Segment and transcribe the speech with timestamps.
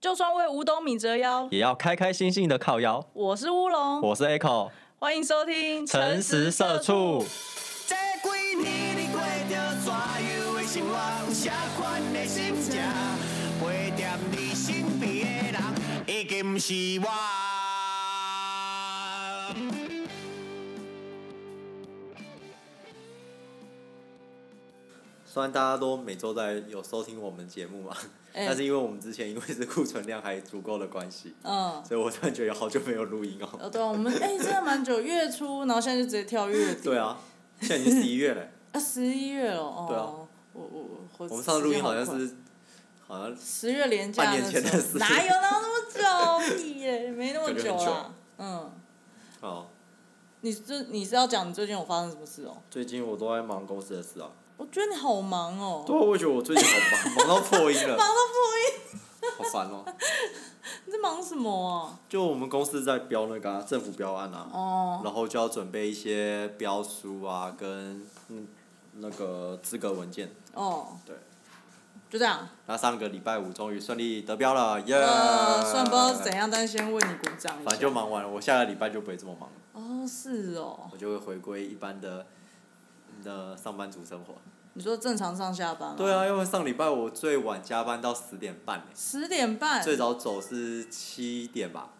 [0.00, 3.04] 就算为五斗米折腰，也要开开心心的靠腰。
[3.12, 7.26] 我是乌龙，我是 Echo，欢迎收听诚实社畜。
[7.84, 10.94] 这几年你过着怎样的生活？
[11.26, 12.80] 有啥款的心情？
[13.60, 17.08] 陪在你身边的人，已经不是我。
[25.24, 27.96] 虽然大家都每周在有收听我们节目嘛，
[28.38, 33.48] 哎但是因为我们之前因为是库存量还足够的关系，嗯，所以我突然觉得好久没有录音哦。
[33.60, 36.82] 哦对啊，我们哎、真的蛮久，月初，然后现在就直接跳月底。
[36.84, 37.18] 对啊，
[37.60, 39.86] 现在已经十一月了， 啊，十一月了哦。
[39.88, 40.80] 对啊我我
[41.18, 41.26] 我。
[41.26, 42.36] 我们上次录音好像是
[43.06, 46.56] 好像十月连假半年前的事时候，哪有哪有那么久？
[46.56, 48.14] 屁耶，没那么久久啦。
[48.38, 48.70] 嗯，
[49.40, 49.66] 哦，
[50.42, 52.62] 你是你是要讲你最近有发生什么事哦？
[52.70, 54.30] 最近我都在忙公司的事啊。
[54.58, 55.84] 我觉得你好忙哦。
[55.86, 56.76] 对啊，我也觉得我最近好
[57.06, 59.00] 忙， 忙到破音了，忙到破音，
[59.38, 59.84] 好烦哦。
[60.84, 61.98] 你在忙什么啊？
[62.08, 68.46] 就我们公司在标那个啊、政府标案啊，哦，然后就要准备一些标书啊，跟嗯
[68.94, 70.34] 那个资格文件。
[70.54, 71.14] 哦，对，
[72.10, 72.48] 就这样。
[72.66, 77.54] 那上个礼拜五终于顺利得标了，耶、呃，虽然不知道是怎样，但是先为你鼓掌。
[77.64, 79.56] 反正就忙完了，我下个礼拜就不会这么忙了，
[80.02, 80.88] 哦，是哦。
[80.92, 82.26] 我就会回归一般的
[83.22, 84.34] 的上班族生活。
[84.74, 85.94] 你说正常上下班吗？
[85.98, 86.12] 对。
[86.12, 89.82] 啊，因为上礼拜我最晚加班到十点半呢，十点半。
[89.82, 91.90] 最早走是七点吧，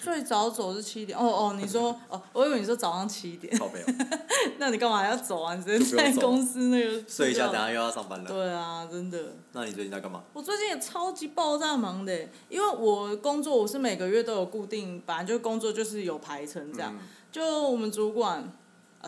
[0.00, 1.18] 最早走是七点。
[1.18, 3.54] 哦哦，你说哦，我以为你说早上七点。
[3.58, 4.18] 靠背哦，
[4.58, 5.54] 那你干嘛还要走啊？
[5.54, 8.26] 你直接在公司那个 睡一下，等下又要上班了。
[8.26, 9.34] 对啊，真的。
[9.52, 10.22] 那你最近在干嘛？
[10.32, 16.94] 我最近也超级爆炸忙的，因为我工作我是每个月都有固定，本来就工作就是有排程这样。
[16.94, 18.50] 嗯就我们主管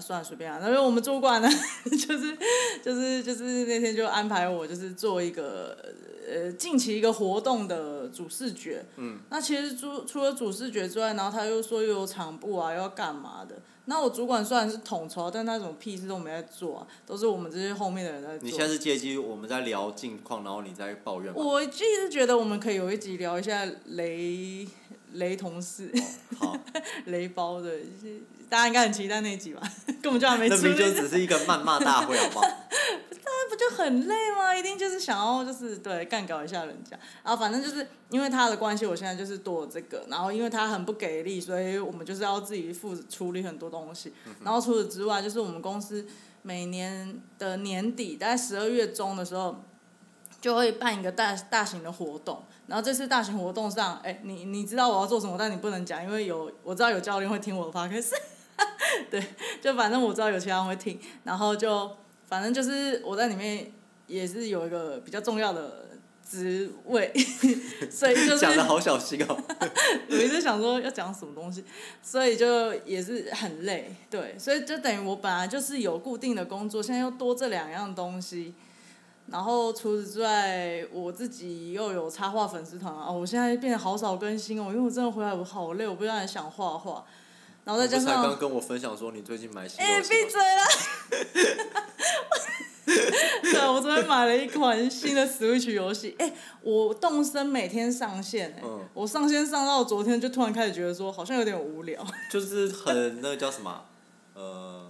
[0.01, 1.48] 啊，算了随便啊，然后我们主管呢，
[1.84, 2.37] 就是
[2.83, 5.77] 就是就是那天就安排我就是做一个
[6.27, 8.84] 呃近期一个活动的主视觉。
[8.97, 9.19] 嗯。
[9.28, 13.56] 那其实除除了主视觉之外，然后他又说又有场部啊，又要干嘛的。
[13.87, 18.49] 那我主管虽然是统筹，但他什么屁事都没在做啊，都是我们这些后面的人在做。
[18.49, 21.34] 你现在是借机我们在聊近况，然后你在抱怨？
[21.34, 24.66] 我其实觉得我们可以有一集聊一下雷
[25.12, 25.91] 雷同事、
[26.38, 26.56] 好，
[27.06, 27.71] 雷包的，
[28.48, 29.62] 大家应该很期待那一集吧？
[30.03, 32.47] 根本就还没出那明明就只是一个谩骂大会，好不好？
[33.48, 34.54] 不就很累吗？
[34.54, 44.12] 一定就是想要就是对干搞一下人家，然后反正就是因为他的关系，我现在就是多了这个，然后因为他很不给力，所以我们就是要自己负处理很多东西。
[44.44, 46.06] 然后除此之外，就是我们公司
[46.42, 49.65] 每年的年底，大概十二月中的时候，
[50.41, 52.44] 就会办一个大大型的活动。
[52.70, 58.12] 然后这次大型活动上，哎，你你知道我要做什么，但你不能讲，因为有我知道有教练会听我的 podcast，
[59.10, 59.20] 对，
[59.60, 61.91] 就反正我知道有其他人会听，然后就
[62.28, 63.72] 反正就是我在里面
[64.06, 65.88] 也是有一个比较重要的
[66.25, 67.12] 职位，
[67.91, 69.36] 所以就是 讲的好小心哦。
[70.09, 71.64] 我一直想说要讲什么东西，
[72.00, 78.54] 所以就也是很累，对，所以就等于我本来就是有固定的工作，现在又多这两样东西，
[79.30, 87.04] 然后除此之外，我自己又有插画粉丝团啊，哦我现在变得好少更新哦，因为我真的回来我好累，我不然想画画，
[87.64, 90.18] 然后再加你不是才刚，跟我分享说你最近买新哎、游戏吗？
[90.24, 90.64] 闭嘴啦！
[93.42, 102.04] 对，我昨天买了一款新的 Switch 游戏，哎、我动身每天上线、哎、嗯我上线上到昨天，就突然开始觉得说好像有点无聊。
[102.32, 103.84] 就是很那个叫什么啊？
[104.34, 104.90] 呃，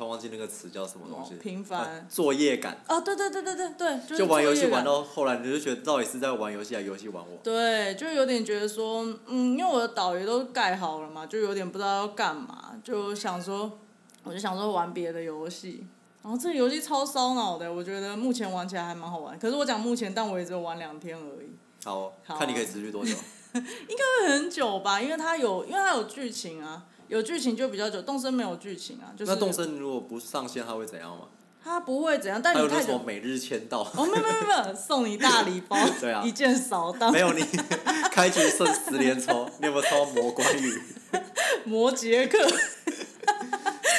[0.00, 1.34] 突然忘记那个词叫什么东西。
[1.34, 2.78] 平凡呃作业感。
[2.88, 7.38] 哦，对对对对对对，就是就玩游戏玩到后来，你就觉得到底是在玩游戏还是游戏玩我？
[7.44, 13.78] 对，就有点觉得说，嗯，因为我的岛也都盖好了嘛，就有点不知道要干嘛，就想说，
[14.24, 15.86] 我就想说玩别的游戏。
[16.22, 19.38] 然后这个游戏超烧脑的，我觉得目前玩起来还蛮好玩。
[19.38, 21.50] 可是我讲目前，但我也只有玩两天而已，
[21.84, 23.14] 好哦，好看你可以持续多久。
[23.52, 24.98] 应该会很久吧？
[24.98, 28.00] 因为它有，因为它有剧情啊，有剧情就比较久。
[28.02, 31.26] 动森没有剧情啊，就是那动森如果不上线，它会怎样吗？
[31.62, 33.80] 它不会怎样，但有你太久，每日签到？
[33.80, 37.12] 哦，没有没有没有，送你大礼包， 对啊一键扫荡。
[37.12, 37.42] 没有你
[38.10, 40.82] 开局送十连抽，你有没有抽魔关羽？
[41.66, 42.38] 摩羯克，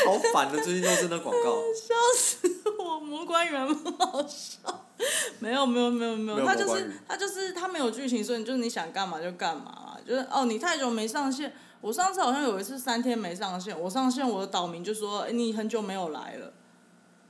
[0.05, 1.57] 好烦的，最近都是那广告。
[1.75, 2.47] 笑死
[2.79, 2.99] 我！
[2.99, 4.87] 魔关羽很好笑。
[5.39, 9.97] 没有没有没有没有，他就是他就是他没有剧情，所以你就是你想干嘛就干嘛嘛。
[10.07, 16.53] 就是哦，你太久没上线，我上次好像有一次三天没上线，我上线我的岛民就说、哎你很久没有来了，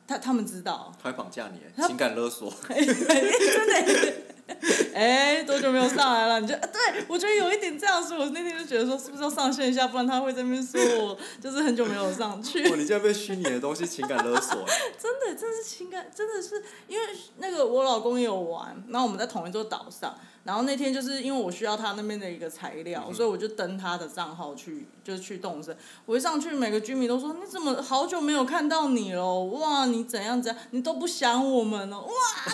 [0.06, 2.54] 他他们知道，他还绑架你，他情感勒索。
[2.68, 4.14] 真的。
[4.94, 6.40] 哎、多久没有上来了？
[6.40, 12.70] 你就啊对我觉得有一点这样，所以我那天就觉得说，是不是要上线一下，不然他会在那边说我就是很久没有上去。
[12.70, 14.66] 哇，你竟然被虚拟的东西情感勒索，
[15.00, 17.06] 真的，真的是情感，真的是因为
[17.38, 25.76] 那个我老公也有玩，然后我们在同一座岛上，然后那天就是因为我需要他那边的一个材料，所以我就登他的账号去，就是去动身。
[26.06, 29.40] 我一上去，每个居民都说你怎么好久没有看到你了？
[29.46, 32.00] 哇，你怎样怎样，你都不想我们了？
[32.00, 32.12] 哇，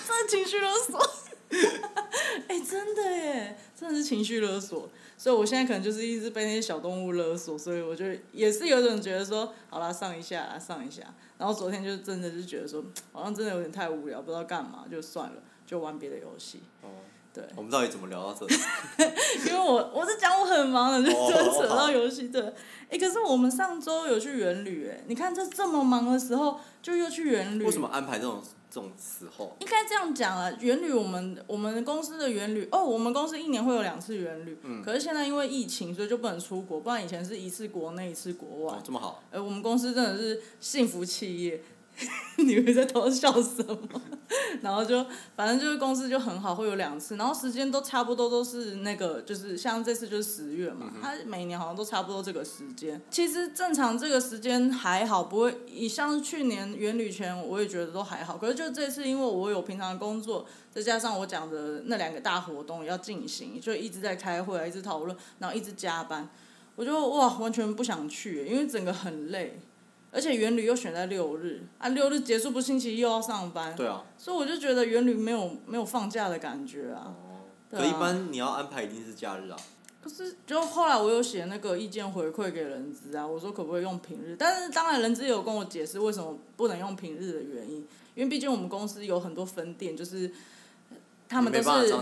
[0.07, 0.99] 真的情绪勒索。
[2.47, 4.89] 哎、真的耶，真的是情绪勒索。
[5.17, 11.01] 所以我现在可能就是一直被那些小动物勒索，所以我就也是有种觉得说，好啦，上一下啦，上一下。
[11.39, 16.61] 然后昨天就真的就觉得说，好像真的有点太无聊，不知道干嘛，就算了，就玩别的游戏。
[16.83, 16.89] 哦，
[17.33, 18.55] 对，我们到底怎么聊到这里？
[19.47, 22.29] 因为我我是讲我很忙的，就哦就扯到游戏。
[22.29, 22.41] 对，
[22.89, 27.65] 哎、可是我们上周有去园旅，哎，你看这这么忙的时候，就又去园旅。
[27.65, 29.55] 为什么安排这种这种时候？
[29.59, 38.81] 应该这样讲啊，园旅我们我们公司的园旅哦，我们公司一年会有两次园旅，嗯可是现在因为疫情，所以就不能出国，不然以前是一次国内一次国外哦，。
[38.83, 41.61] 这么好，呃，我们公司真的是幸福企业，
[42.37, 44.01] 你们在偷笑什么？
[44.61, 45.03] 然后就
[45.35, 53.01] 反正就是公司就很好，会有两次，然后时间都差不多都是那个，就是像这次就是十月嘛，它每年好像都差不多这个时间。
[53.09, 66.29] 其实正常这个时间还好，不会，以像去年元旅前我也觉得都还好，可是就这次因为我有平常的工作，再加上我讲的那两个大活动要进行，就一直在开会啊，一直讨论，然后一直加班，
[66.75, 69.59] 我就哇完全不想去，因为整个很累。
[70.17, 74.03] 而且元旅又选在六日啊，六日结束不星期一又要上班，对啊。
[74.17, 77.13] 所以我就觉得元旅没有没有放假的感觉啊。
[77.29, 79.57] 哦，可一般你要安排一定是假日啊。
[80.01, 87.85] 可是就后来我有写那个意见回馈给人资啊，我说可不可以用平日，但是当然人资也有跟我解释为什么不能用平日的原因，
[88.15, 90.31] 因为毕竟我们公司有很多分店，就是
[91.29, 91.93] 他们都是。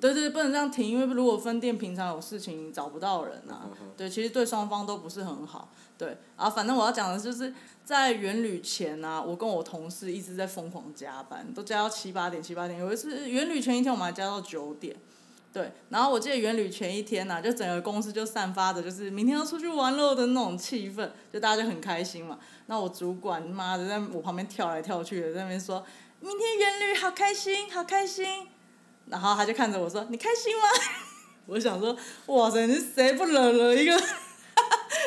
[0.00, 5.70] 对对，不能这样停，因为如果分店平常有事情找不到人啊，嗯对，其实对双方都不是很好。
[6.04, 7.52] 对，啊，反正我要讲的就是
[7.84, 12.78] 在元旅前啊，我跟我同事一直在疯狂加班，都加到七八点、七八点。
[12.78, 14.94] 有一次元旅前一天，我们还加到九点。
[15.52, 22.38] 对，然后我记得元旅前一天呐、就整个公司就散发着就是明天要出去玩乐的那种气氛，就大家就很开心嘛。
[22.66, 25.84] 那我主管妈的在我旁边跳来跳去的，在那边说
[26.20, 28.26] 明天元旅好开心，好开心。
[29.06, 30.62] 然后他就看着我说：“你开心吗？”
[31.46, 31.94] 我想说
[32.26, 33.96] ：“哇塞，你谁不惹了一个？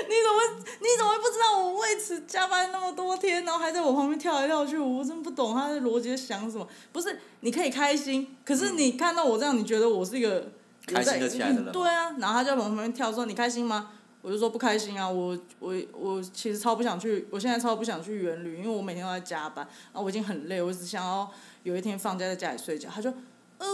[0.07, 4.77] 你怎么你怎么会不知道我为此加班那么多天，然后还在我旁边跳来跳去？
[4.77, 6.67] 我真不懂他的逻辑在想什么。
[6.91, 10.51] 不是，你可以开心，可是你看到我这样，你觉得我是一个
[10.85, 13.91] 开心的起来的人嗯对啊，然后他就往旁边跳说：“你开心吗？”
[14.23, 21.31] 我就说不开心啊，我我我其实超不想去，我现在超不想去园旅，因为我每天都在加班，然后我已经很累，我只想要
[21.63, 22.89] 有一天放假在家里睡觉。
[22.89, 23.65] 他就哦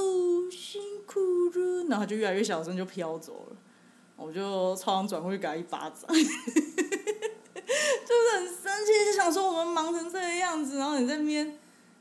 [0.52, 1.20] 辛苦
[1.56, 3.56] 了，然后他就越来越小声就飘走了，
[4.16, 6.26] 我就超想转过去给他一巴掌， 就是
[8.36, 11.60] 很生气，就想说我们忙成这个样子，然后你在那边。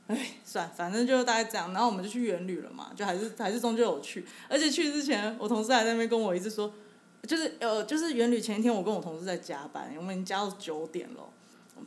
[0.08, 6.74] 哎，算，反正就大概这样，然后我们就去园旅了嘛，就还是还是终究有去，而且去之前，我同事还在那边跟我一直说，
[7.22, 11.22] 就是呃，就是元旅前一天，我跟我同事在加班，我们已经加到九点了，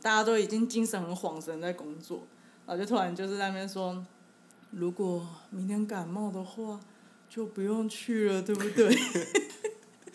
[0.00, 2.26] 大家都已经精神很恍神在工作，
[2.66, 4.04] 然后就突然就是在那边说，
[4.70, 6.80] 如果明天感冒的话，
[7.28, 8.96] 就不用去了，对不对？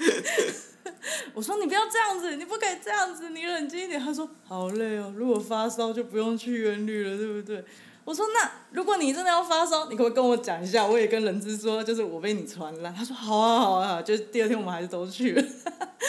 [1.33, 3.99] 我说你不要这样子，你不可以这样子，你冷静一点。
[3.99, 7.63] 他说好累哦，如果发烧就不用去元旅了，对不对？
[8.03, 10.85] 我说那如果你真的要发烧，你可不可以跟我讲一下？
[10.85, 12.93] 我也跟人资说，就是我被你传染。
[12.93, 15.43] 他说好啊好啊，就是第二天我们还是都去了，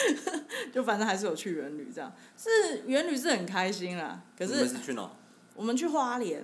[0.73, 2.11] 就反正还是有去元旅这样。
[2.35, 5.11] 是元旅是很开心啦，可是我们去哪？
[5.55, 6.43] 我们去花莲，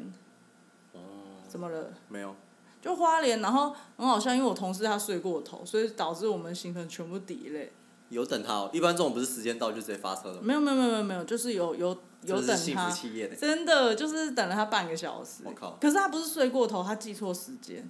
[0.94, 1.00] 哦，
[1.48, 1.92] 怎么了？
[2.08, 2.36] 没有。
[2.82, 7.70] 就花莲，然后很好笑，因为我同事他睡过头，所以导致我们行程全部 delay。
[8.10, 10.42] 有等他哦，一般这种不是时间到就直接发车了吗？
[10.44, 12.90] 没有没有没有没有没有，就是有有有等他。
[13.40, 15.44] 真的就是等了他半个小时。
[15.44, 17.88] 我靠可是他不是睡过头，他记错时间，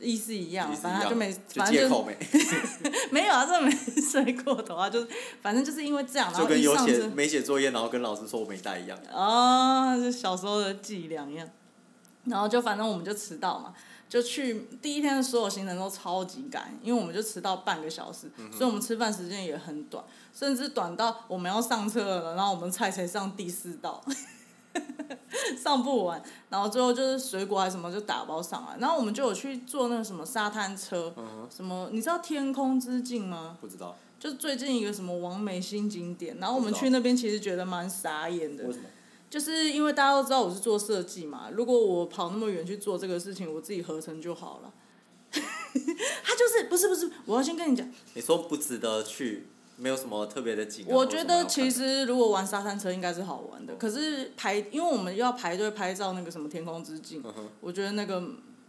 [0.00, 2.18] 意思一样，反正他就没，就反正就借口没，
[3.12, 5.08] 没有啊，真的没睡过头啊，就是
[5.40, 8.98] 反正就是因为这样，然后就跟有写没写作业，然后跟老师说我没带一样。
[9.12, 11.48] 哦，就小时候的伎俩一样。
[12.24, 13.74] 然后就反正我们就迟到嘛，
[14.12, 20.04] 就去第一天的所有行程都超级赶，因为我们就迟到半个小时，所以我们吃饭时间也很短，
[20.34, 24.04] 甚至短到我们要上车了，然后我们菜才上第四道，
[25.56, 33.56] 上不完，然后最后就是水果还是什么就打包上来，然后我们就有去坐那个什么沙滩车，嗯，什么你知道天空之镜吗？
[33.62, 38.84] 不知道就是最近一个什么完美新景点，然后我们去那边其实觉得蛮傻眼的为，什么？
[39.32, 44.70] 就是因为大家都知道我是做设计嘛，如果我跑那么远去做这个事情，我自己合成就好了。
[45.32, 49.46] 他就是不是不是，我要先跟你讲，你说不值得去，
[49.78, 50.88] 没有什么特别的景、啊。
[50.90, 58.22] 我觉得其实如果玩沙滩车应该是好玩的，可是排，因为我们要排队拍照那个什么天空之镜，嗯我觉得那个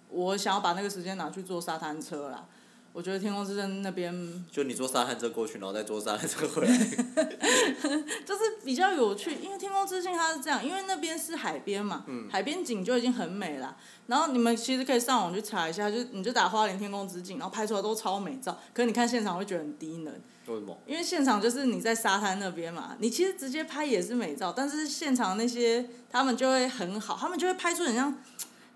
[0.07, 2.47] 我想要把那个时间拿去做沙滩车啦。
[2.93, 6.77] 我觉得天空之镜那边就你坐沙滩车过去，然后再坐沙滩车回来。
[8.23, 13.75] 就是比较有趣，因为天空之镜它是这样，因为那边是海边嘛，嗯海边景就已经很美了。
[14.05, 18.55] 然后你们其实可以上网去查一下，就你就打花莲天空之镜，然后拍出来都超美照。
[18.73, 20.13] 可是你看现场会觉得很低能，
[20.45, 20.77] 为什么？
[20.85, 28.15] 因为现场就是你在沙滩那边嘛，你其实直接拍也是美照，但是现场那些他们就会很好，他们就会拍出很像。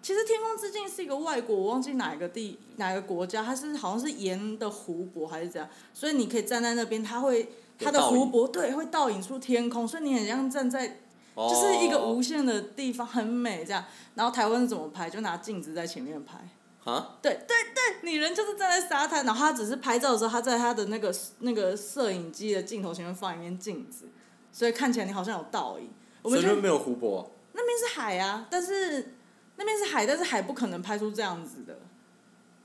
[0.01, 10.99] 其实天空之镜是一个外国，我忘记哪一个地哪个国家，它是好像是盐的湖泊还是怎样，所以你可以站在那边，它会它的湖泊对会倒影出天空，所以你很像站在
[11.33, 13.83] 哦就是一个无限的地方，很美这样。
[14.15, 15.09] 然后台湾是怎么拍？
[15.09, 16.37] 就拿镜子在前面拍。
[16.85, 24.05] 啊，对对对，你人就是站在沙滩，然后他只是拍照的时候，他在他的那个那个摄影机的镜头前面放一面镜子，
[24.53, 25.89] 所以看起来你好像有倒影。
[26.21, 27.29] 我们就没有湖泊。
[27.51, 29.16] 那边是海啊，但是
[29.57, 31.77] 那边是海，但是海不可能拍出这样子的。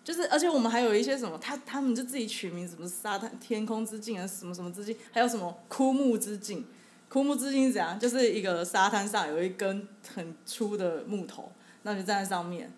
[0.05, 6.65] 就是，而且我们还有一些什么，他他们就自己取名什么沙滩天空之镜啊，什么什么之镜，还有什么枯木之镜。
[7.09, 8.01] 枯木之镜是怎样？
[8.01, 12.73] 就是一个沙滩上有一根很粗的木头，那你就站在上面，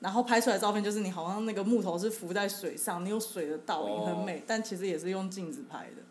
[0.00, 6.02] 然后拍出来的照片就是你好像那个木头是浮在水上，你有水的倒影，哦很美，但其实也是用镜子拍的。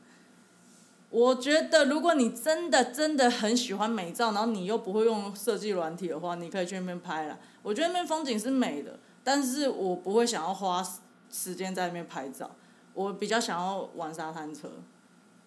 [1.10, 7.38] 我觉得，如果你真的真的很喜欢美照，然后你又不会用设计软体的话，你可以去那边拍啦。
[7.64, 11.00] 我觉得那边风景是美的，但是我不会想要花时
[11.32, 12.52] 时间在那边拍照。
[12.94, 14.70] 我比较想要玩沙滩车，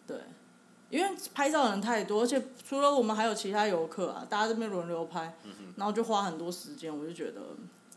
[0.06, 0.16] 对，
[0.88, 5.34] 因为拍照的人太多，而且除了我们还有其他游客啊，大家这边轮流拍，
[5.76, 7.40] 然后就花很多时间，我就觉得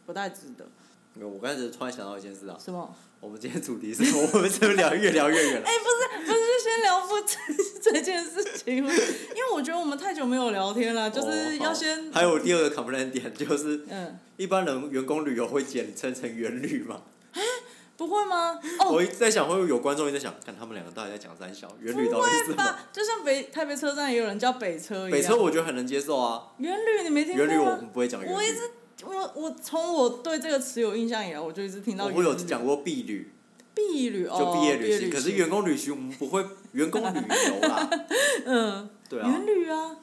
[0.06, 0.66] 不太值得。
[1.14, 2.94] 没有，我刚才突然想到一件事啊，什么？
[3.24, 5.66] 我们今天主题是，我们怎么聊越聊越远了？
[5.66, 8.92] 哎、不是，不是，先聊不这这件事情吗？
[8.92, 17.02] 因为我觉得我们太久没有聊天了，就是要先，还有第二个 complaint 点就是，嗯，一般人员工旅游会简称成员旅嘛。
[17.96, 18.60] 不会吗？
[18.80, 22.56] 哦，我一直在想，会不会有观众一直在想，看他们两个到底在讲三小，员旅不到底是什么？
[22.58, 22.90] 吧？
[22.92, 25.12] 就像北台北车站也有人叫北车一样。
[25.12, 27.52] 北车我觉得很能接受啊，原旅你没听过吗？
[27.54, 28.60] 员旅我们不会讲员旅我一直，
[29.06, 33.32] 我我从我对这个词有印象以来，我就一直听到我有讲过碧旅，
[33.74, 37.90] 毕旅哦，就毕业旅旅行，可是员工旅行我们不会员工旅游啦。
[38.46, 39.98] 嗯， 对啊，原旅啊，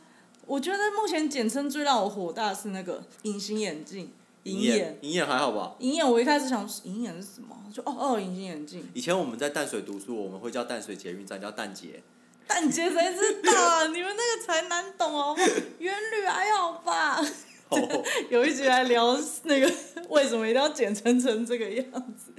[0.46, 4.10] 我觉得目前简称最让我火大的是那个隐形眼镜，
[4.44, 5.74] 银眼眼，银眼还好吧？
[5.78, 7.56] 银眼，我一开始想银眼是什么？
[7.72, 8.88] 就哦哦，隐形眼镜。
[8.94, 12.02] 以前我们在淡水读书，我们会叫淡水捷运站叫淡捷。
[12.48, 13.86] 淡捷谁知道啊？
[13.86, 15.46] 你们那个才难懂好不好？
[15.78, 17.24] 原旅还好吧？
[17.70, 19.72] 哦，有一集来聊那个
[20.08, 21.84] 为什么一定要剪成成这个样
[22.16, 22.32] 子，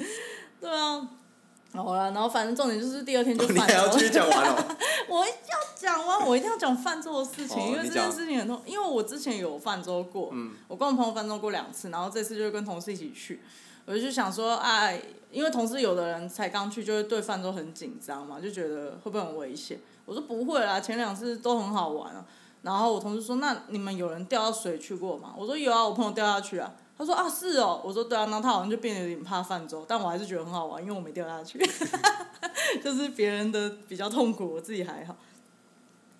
[0.59, 1.09] 对啊。
[1.73, 4.75] 好了，然后反正重点就是第二天就你还要继续讲完哦？
[5.07, 5.31] 我要
[5.73, 8.61] 讲完，我一定要讲泛舟的事情，哦因为这件事情很痛。
[8.65, 13.41] 因为我之前有泛舟过，嗯我跟我朋友泛舟过两次，然后这次就是跟同事一起去，
[13.85, 19.79] 我就想说，哎，因为同事有的人才刚去，就会对泛舟很紧张嘛，就觉得会不会很危险？
[20.03, 22.25] 我说不会啦，前两次都很好玩啊。
[22.61, 25.33] 然后我同事说，那你们有人掉到水去过吗？
[25.37, 26.73] 我说有啊，我朋友掉下去啊。
[26.97, 31.59] 他说啊是哦，我说对啊，然后他好像就变得有点怕泛舟，但我还是觉得很好玩，因为我没掉下去。
[32.83, 35.15] 就是别人的比较痛苦，我自己还好。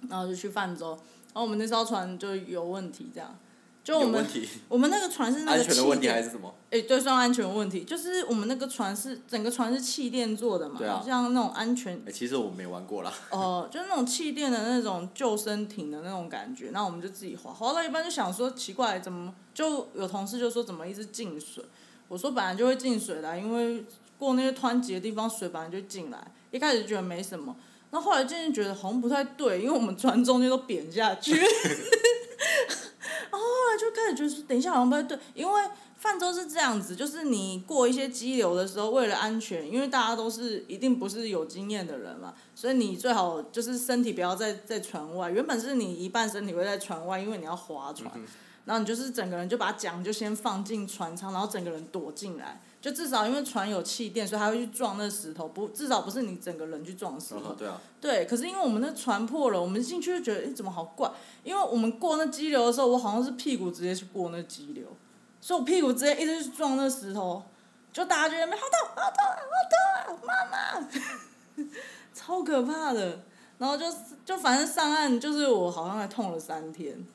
[0.09, 3.37] 然后就去泛舟，然后我们那艘船就有问题，这样。
[3.83, 4.25] 就我们
[4.69, 6.53] 我们那个船是那个安全的问题气垫还是什么？
[6.69, 13.11] 哎、对，算安全问题，就是我们那个船是整个船是气垫做的嘛，像那种安全哎，其实我没玩过啦。
[13.31, 21.63] 哦，就是那种气垫的那种救生艇的那种感觉，那我们就自己划，划到一半就想说奇怪，怎么就有同事就说怎么一直进水？
[22.07, 23.83] 我说本来就会进水的啊，因为
[24.17, 27.55] 过那些湍急的地方水本来就进来，一开始觉得没什么，
[27.89, 31.35] 那后来渐渐觉得好像不太对，因为我们船中间都扁下去，
[34.11, 35.61] 来就开始觉得等一下好像不太对，因为
[35.97, 45.29] 泛舟是这样子，就是你过一些激流的时候，为了安全，因为大家都是一定不是有经验的人嘛，所以你最好就是身体不要在在船外。
[45.29, 48.11] 原本是你一半身体会在船外，因为你要划船，
[48.65, 57.51] 然后你就是整个人就把桨就先放进船舱，然后整个人躲进来，就至少因为船有气垫，所以它会去撞那石头，不至少不是你整个人去撞石头。
[57.51, 61.11] 嗯，对啊，对，可是因为我们那船破了，我们进去就觉得，诶，怎么好怪？
[61.43, 64.87] 因为我们过那激流的时候，我好像是屁股直接去过那激流，
[65.39, 67.43] 所以我屁股直接一直去撞那石头，
[67.93, 71.63] 就大家就在那边好痛好痛好痛啊，妈妈，
[72.15, 73.21] 超可怕的。
[73.59, 73.85] 然后就
[74.25, 77.05] 就反正上岸就是我好像还痛了三天，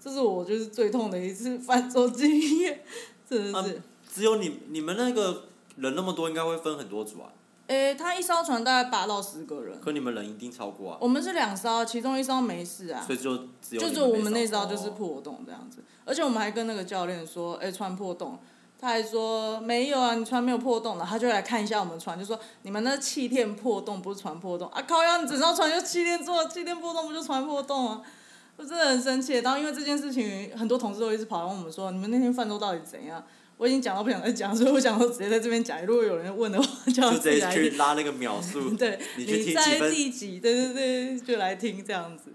[0.00, 2.84] 这是我就是最痛的一次 翻舟经验，
[3.28, 3.82] 真的是。
[4.16, 5.44] 只有你你们那个
[5.76, 7.28] 人那么多，应该会分很多组啊。
[7.66, 15.84] 诶、他一艘船大概八到十个人，可你们人一定超过啊，我们是两艘，其中一艘没事啊所，以就只有你就只有我们那艘艘就是破洞这样子。
[16.06, 18.38] 而且我们还跟那个教练说，诶、船破洞。
[18.78, 28.02] 他还说没有啊，你船没有破洞的，他就来看一下我们船，就说你们那气垫破洞不是船破洞啊，靠腰你整艘船就气垫做的，气垫破洞不就船破洞啊？
[28.58, 29.34] 我真的很生气。
[29.38, 33.24] 然后因为这件事情，很多同事都一直跑来问我们说，你们那天泛舟到底怎样？
[33.58, 35.84] 我已经讲到不想再讲，所以我想说直接在这边讲。
[35.86, 37.50] 如果有人问的话， 就要直接。
[37.50, 38.70] 去拉那个秒数。
[38.76, 40.38] 对，你去听几在分第几？
[40.40, 42.32] 对对对，就来听这样子。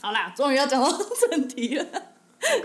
[0.00, 0.90] 好啦，终于要讲到
[1.30, 1.86] 正题了。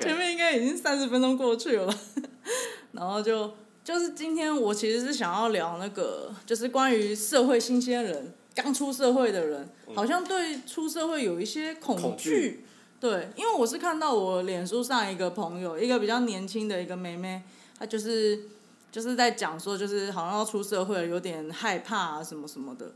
[0.02, 2.00] 前面应该已经三十分钟过去了吧，
[2.94, 12.66] 然后就就是今天我其实是想要聊那个，就是关于社会新鲜人刚出社会的人，好像对出社会有一些恐恐惧。
[13.00, 17.42] 惧对，因为我是看到我脸书上一个朋友，一个比较年轻的一个妹妹，
[17.78, 18.44] 她就是
[18.92, 22.92] 就是在讲说，就是好像要出社会了，有点害怕啊什么什么的，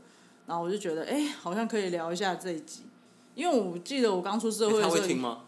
[0.46, 2.82] 然后我就觉得，哎、好像可以聊一下这一集，
[3.34, 5.44] 因为我记得我刚出社会的时候，会听吗？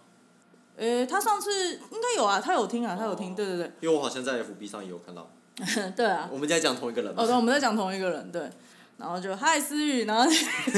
[0.77, 3.35] 诶，他上次应该有啊，他有听啊，他有听，哦。
[3.37, 5.31] 对对对，因为我好像在 FB 上也有看到。
[5.95, 7.23] 对啊，我们在讲同一个人吗？
[7.23, 8.51] 哦，对，我们在讲同一个人，对，
[8.97, 10.25] 然后就嗨思雨，然后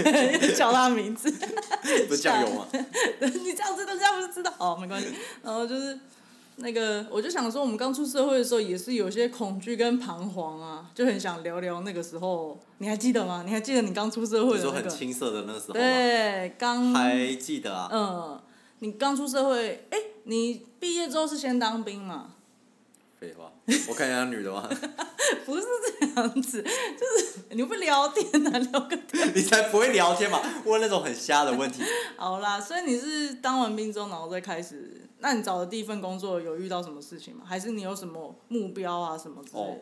[0.57, 1.31] 叫他名字，
[2.09, 2.67] 不是酱油吗？
[3.21, 5.09] 你这样子大家不是知道哦，没关系，
[5.43, 5.99] 然后就是
[6.57, 13.43] 那个，我就想说，我们刚出社会的时候也是有些恐惧跟彷徨啊，就很想聊聊那个时候，你还记得吗？
[13.45, 14.91] 你还记得你刚出社会你说的那个？
[14.91, 15.81] 很青涩的那时候吗？
[15.81, 17.89] 对，刚还记得啊？
[17.93, 18.41] 嗯，
[18.79, 22.29] 你刚出社会，哎，你毕业之后是先当兵嘛？
[23.19, 23.51] 废话，
[23.89, 24.69] 我看一下女的吗？
[25.45, 25.63] 不是
[26.01, 28.59] 这样子，就是你会不聊天啊？
[28.59, 29.31] 聊个天。
[29.35, 30.41] 你才不会聊天嘛？
[30.65, 31.83] 问那种很瞎的问题。
[32.17, 37.45] 好啦，所以你是当完兵之后，然后再开始，那你找的第一份工作有遇到什么事情吗？
[37.47, 39.81] 还是你有什么目标啊什么之类哦的？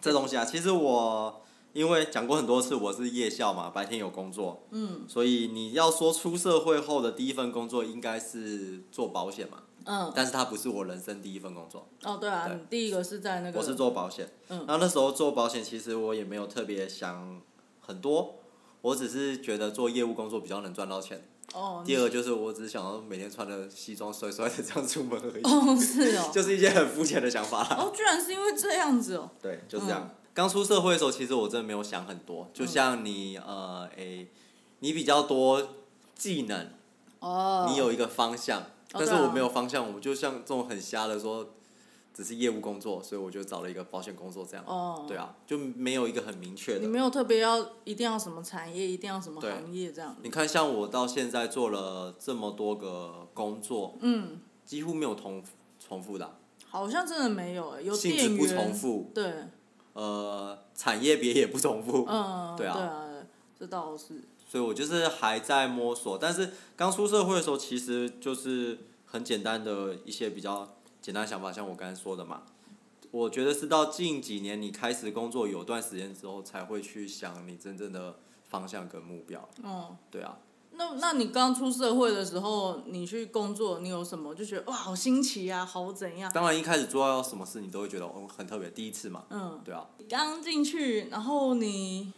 [0.00, 1.42] 这东西啊，其实我
[1.74, 12.56] 因为讲过很多次，我是夜校嘛，白天有工作，嗯所以你要说出社会后的第一份工作应该是做保险嘛，嗯，但是它不是我人生第一份工作，哦对啊，对。
[12.56, 14.28] 你第一个是在那个，我是做保险。
[14.48, 14.58] 嗯。
[14.66, 17.40] 然后那时候做保险，其实我也没有特别想
[17.80, 18.34] 很多，
[18.82, 21.26] 我只是觉得做业务工作比较能赚到钱。
[21.54, 27.66] 哦，第二个就是我只是想要每天穿着西装帅帅的这样出门而已，哦是哦， 就是一些很肤浅的想法。
[27.74, 30.02] 哦居然是因为这样子哦，对，就是这样。
[30.06, 30.14] 嗯。
[30.34, 34.28] 刚、出社会的时候，其实我真的没有想很多，就像你呃，诶、
[34.80, 35.66] 你比较多
[36.14, 36.70] 技能，
[37.18, 41.54] 哦，你有一个方向，但是我没有方向，我就像这种很瞎的说，
[42.14, 44.64] 只是业务工作，所以我就找了一个保险工作这样。
[44.66, 46.80] 哦，对啊，就没有一个很明确的。
[46.80, 55.42] 你没有特别要一定要什么产业，一定要什么行业这样，你看，像我到现在做了这么多个工作，嗯，几乎没有重
[55.78, 56.32] 重复的啊、
[56.68, 59.32] 好像真的没有欸，有性质不重，复，对，
[59.92, 62.04] 呃，产业别也不重复。
[62.08, 62.74] 嗯，对啊。
[62.74, 63.04] 对啊，
[63.58, 72.42] 这倒是，所以我就是还在摸索，但是刚出社会的时候，其实就是很简单的一些比较简单的想法，像我刚才说的嘛。
[73.10, 78.16] 我觉得是到近几年你开始工作有段时间之后，才会去想你真正的
[78.48, 79.48] 方向跟目标。
[79.62, 79.96] 嗯。
[80.10, 80.38] 对啊，
[80.72, 86.30] 那那你刚出社会的时候，你去工作，你有什么就觉得哇好新奇啊，好怎样？
[86.34, 89.24] 当然一开始做到什么事，你都会觉得哦很特别，第一次嘛。
[89.30, 92.12] 嗯，对啊，刚进去，然后你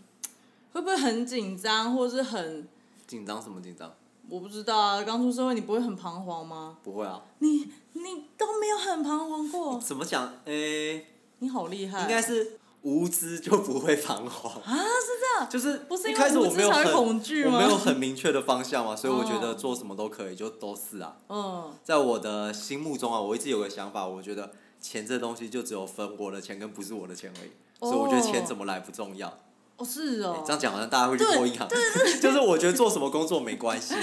[0.73, 2.67] 会不会很紧张，或是很
[3.07, 3.93] 紧张什么紧张？
[4.29, 6.79] 我不知道啊，刚出社会你不会很彷徨吗？
[6.85, 7.21] 不会啊。
[7.41, 10.33] 你你都没有很彷徨过，怎么讲？
[10.45, 11.05] 诶、
[11.41, 14.63] 你好厉害哦、应该是无知就不会彷徨。
[14.63, 17.53] 啊，是这样，就是不是因一开始为无知才会我没有很恐惧吗？
[17.55, 21.17] 我没有很明确的方向嘛，所以我觉哦得做什么都可以，就都是啊。
[21.29, 29.37] 嗯在我的心目中啊，我一直有个想法，我觉得钱这东西就只有分我的钱跟不是我的钱而已，所以我觉得钱怎么来不重要。
[29.81, 31.67] 哦是哦欸，这样讲好像大家会去对做银行，
[32.21, 33.95] 就是我觉得做什么工作没关系，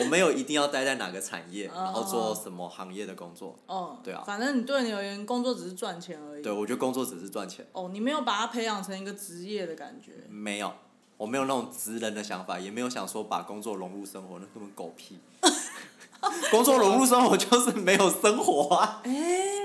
[0.00, 3.54] 我没有一定要待在哪个产业，哦然后做什么行业的工作。
[3.66, 6.42] 哦，对啊反正你对你而言，工作只是赚钱而已。
[6.42, 10.12] 对，我觉得工作只是赚钱，哦，你没有把它培养成一个职业的感觉。
[10.30, 10.72] 没有，
[11.18, 15.18] 我没有那种职人的想法，也没有想说把工作融入生活，那根本狗屁。
[16.52, 19.61] 工作融入生活就是没有生活啊，哎、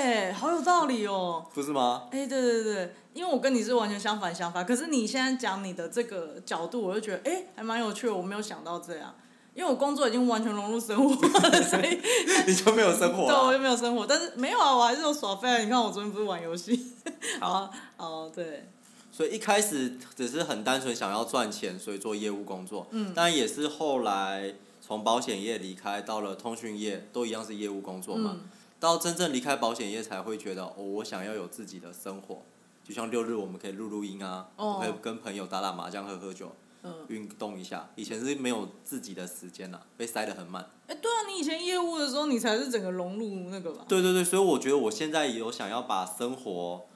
[0.00, 1.44] 哎，好有道理哦。
[1.52, 2.04] 不是吗？
[2.10, 9.14] 哎、对对对，因为我跟你是完全相反想法，可是你现在讲你的这个角度，我就觉得哎、还蛮有趣的，我没有想到这样，
[9.54, 11.14] 因为我工作已经完全融入生活
[11.48, 12.00] 了，所以
[12.46, 13.52] 你就没有生活对我啊？
[13.52, 15.58] 就没有生活，但是没有啊，我还是有耍废啊。
[15.58, 16.94] 你看我昨天不是玩游戏，
[17.40, 18.68] 好啊哦对，
[19.12, 22.86] 所以一开始只是很单纯想要赚钱，所以做业务工作。
[22.90, 28.30] 嗯但也是后来从保险业离开，到了通讯业，都一样是业务工作嘛。
[28.34, 28.48] 嗯
[28.80, 32.42] 到真正离开保险业，才会觉得哦，我想要有自己的生活，
[32.82, 36.50] 就像六日我们可以录录音啊，哦可以跟朋友打打麻将、喝喝酒，
[36.82, 37.90] 嗯，运动一下。
[37.94, 40.68] 以前是没有自己的时间啦，被塞得很满。
[40.86, 43.84] 哎、对啊，你以前业务的时候，你才是整个融入那个吧？
[43.86, 46.86] 对对对，所以我觉得我现在有想要把生活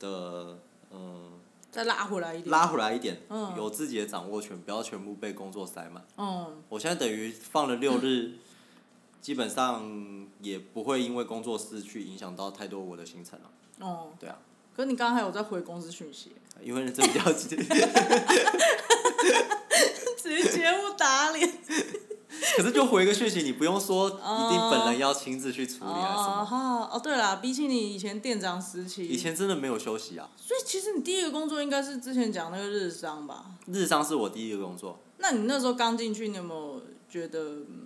[0.00, 0.58] 的
[0.90, 1.38] 嗯
[1.70, 2.50] 再拉回来一点。
[2.50, 6.04] 拉回来一点，嗯有自己的掌握权，不要全部被工作塞满。
[6.16, 8.32] 嗯，我现在等于放了六日，
[9.20, 13.50] 基本上也不会因为工作室去影响到太多我的行程了。
[13.80, 14.38] 哦，对啊，
[14.76, 17.56] 可是你刚刚还有在回公司讯息，因为这比较直接。
[20.20, 21.50] 直接不打脸。
[22.56, 24.12] 可是就回个讯息，你不用说一
[24.52, 26.44] 定本人要亲自去处理还是什哦么。
[26.44, 33.46] 哈哦，对啦，比起你以前店长时期，以前真的没有休息啊，所以其实你第一个工作应该是之前讲那个日商吧？
[33.66, 35.00] 日商是我第一个工作。
[35.18, 37.79] 那你那时候刚进去，你有没有觉得，嗯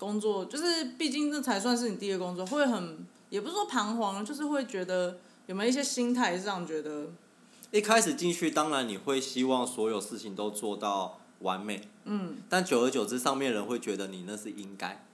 [0.00, 7.06] 工作就是毕竟这才算是你第一个工作，会很也不是说彷徨，就是会觉得有没有一些心态上觉得，
[7.70, 15.04] 一开始进去，当然你会希望所有事情都做到完美，嗯，但久而久之，上面人会觉得你那是应该。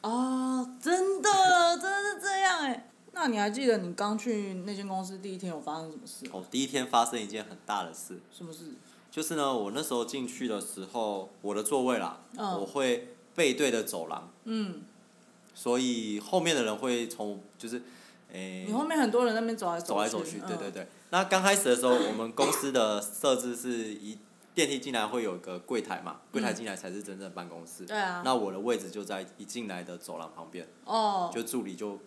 [0.00, 1.30] 哦，真的
[1.78, 2.86] 真的是这样哎。
[3.12, 6.24] 那你还记得你刚去那间公司第一天有发生什么事？
[6.32, 8.72] 哦，第一天发生一件很大的事，什么事？
[9.10, 14.82] 就是呢，我那时候进去的时候，我的座位啦，嗯我会背对的走廊，嗯，
[15.54, 17.82] 所以后面的人会从就是，
[18.32, 20.88] 诶、你后面很多人在那边走来走来走去，对对嗯对。
[21.10, 24.18] 那刚开始的时候，我们公司的设置是一
[24.54, 27.84] 电梯进来会有一个柜台嘛，柜台进来才是真正的办公室。
[27.84, 28.22] 嗯对啊。
[28.24, 31.30] 那我的位置就在一进来的走廊旁边，哦。
[31.34, 31.98] 就助理就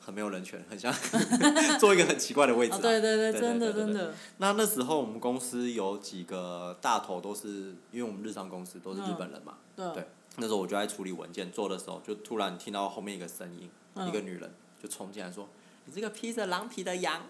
[0.00, 0.92] 很没有人权，很像
[1.78, 2.78] 做一个很奇怪的位置。
[2.80, 4.14] 对对对，对真的对对真的。
[4.38, 9.86] 那那时候我们公司有几个大头都是，因为我们日商公司都是日本人嘛，对。
[9.92, 10.06] 对
[10.38, 14.50] 那时候我就在处理文件做的时候，就突然听到后面一个声音，嗯一个女人
[14.82, 15.48] 就冲进来说
[15.86, 17.22] ：“你这个披着狼皮的羊。”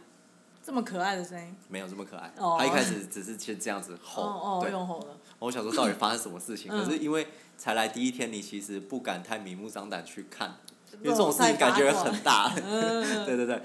[0.60, 1.56] 这么可爱的声音。
[1.68, 5.06] 没有这么可爱，哦他一开始只是先这样子吼，哦哦，对，用吼的。
[5.38, 10.58] 我想说到底发生什么事情，嗯可是因为才来第一天，你其实不敢太明目张胆去看，
[11.00, 13.62] 因为这这种事情感觉很大，嗯 对对对，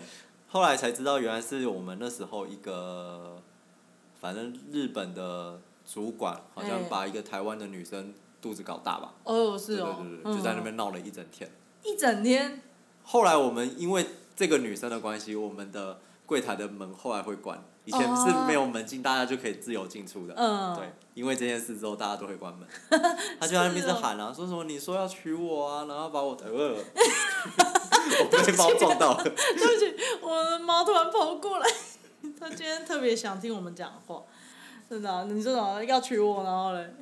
[0.48, 3.42] 后来才知道原来是我们那时候一个，
[4.22, 9.96] 反正日本的主管好像哎把一个台湾的女生肚子搞大吧，哦，是哦。
[9.98, 11.50] 对对对对，就在那嗯边闹了一整天。
[11.82, 12.62] 一整天。
[13.04, 20.34] 后来我们因为这个女生的关系，我们的柜台的门后来会关，以前是没有门禁，大家就可以自由进出的。
[20.36, 20.76] 嗯。
[20.76, 22.68] 对，因为这件事之后，大家都会关门。
[23.40, 26.52] 他就在那边一直喊啊，说什么你说要娶我啊，然后把我呃，
[28.20, 29.24] 我被猫撞到了。
[29.24, 31.68] 对不起，我的猫突然跑过来，
[32.40, 34.22] 它今天特别想听我们讲话。
[34.90, 36.94] 真的啊、你说什么要娶我，然后嘞？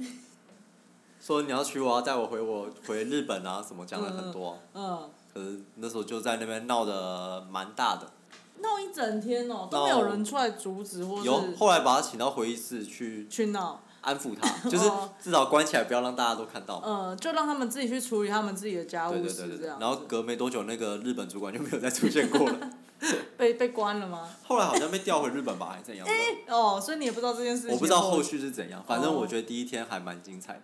[1.21, 4.57] 说你要娶我，要带我回我回日本啊，什么讲了很多。
[4.73, 5.10] 嗯。
[5.34, 8.12] 可是那时候就在那边闹得蛮大的，
[8.60, 13.79] 闹一整天哦，都没有人出来阻止或有是后来把他请到会议室去去闹。
[14.01, 16.81] 安抚他， 就是哦至少关起来，不要让大家都看到。
[16.84, 19.77] 嗯，就让他们自己去处理他们自己的家对务事，这样。
[19.79, 22.71] 然后隔没多久，那个日本主管就没有再出现过了。
[23.38, 24.27] 被被关了吗？
[24.43, 26.13] 后来好像被调回日本吧，还是怎样的？
[26.51, 27.71] 哦，所以你也不知道这件事情。
[27.71, 28.23] 我不知道后。
[28.23, 30.62] 续是怎样，反正哦我觉得第一天还蛮精彩的。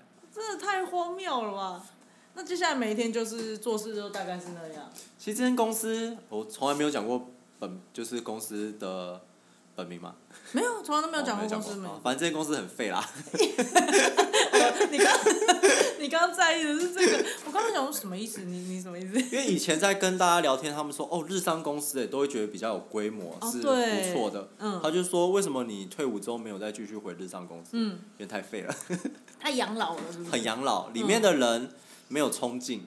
[0.48, 1.84] 真的太荒谬了吧？
[2.34, 4.90] 那接下来每一天就是做事就大概是那样。
[5.18, 7.30] 其实这间公司我从来没有讲过
[7.60, 9.20] 本，就是公司的
[9.76, 10.16] 本名嘛。
[10.54, 11.90] 没有，从来都没有讲哦过公司名。
[11.90, 13.04] 哦反正这间公司很废啦。
[14.90, 15.14] 你刚
[16.00, 18.42] 你刚刚在意的是这个，我刚刚想说什么意思？
[18.42, 19.20] 你你什么意思？
[19.20, 24.50] 因为以前在跟大家聊天，他们说哦，日商公司诶都会觉得比较有规模，哦是不错的。
[24.60, 27.72] 嗯他就说为什么你退伍之后没有再继续回日商公司？
[27.74, 28.76] 嗯，因为太废了，
[29.40, 30.30] 太养老了是不是？
[30.32, 31.70] 很养老，里面的人
[32.08, 32.86] 没有冲劲，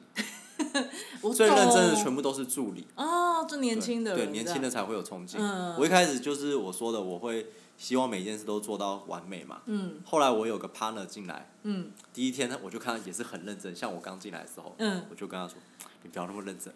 [1.23, 2.87] 我最认真的全部都是助理。
[2.97, 5.41] 哦，就年轻的对年轻的才会有冲劲。
[5.41, 7.47] 嗯我一开始就是我说的，我会
[7.81, 9.63] 希望每件事都做到完美嘛。
[9.65, 15.57] 嗯后来我有个 partner 进来，嗯第一天呢，我就看他也是很认真，像我刚进来的时候，嗯我就跟他说
[16.05, 16.73] ：“你不要那么认真，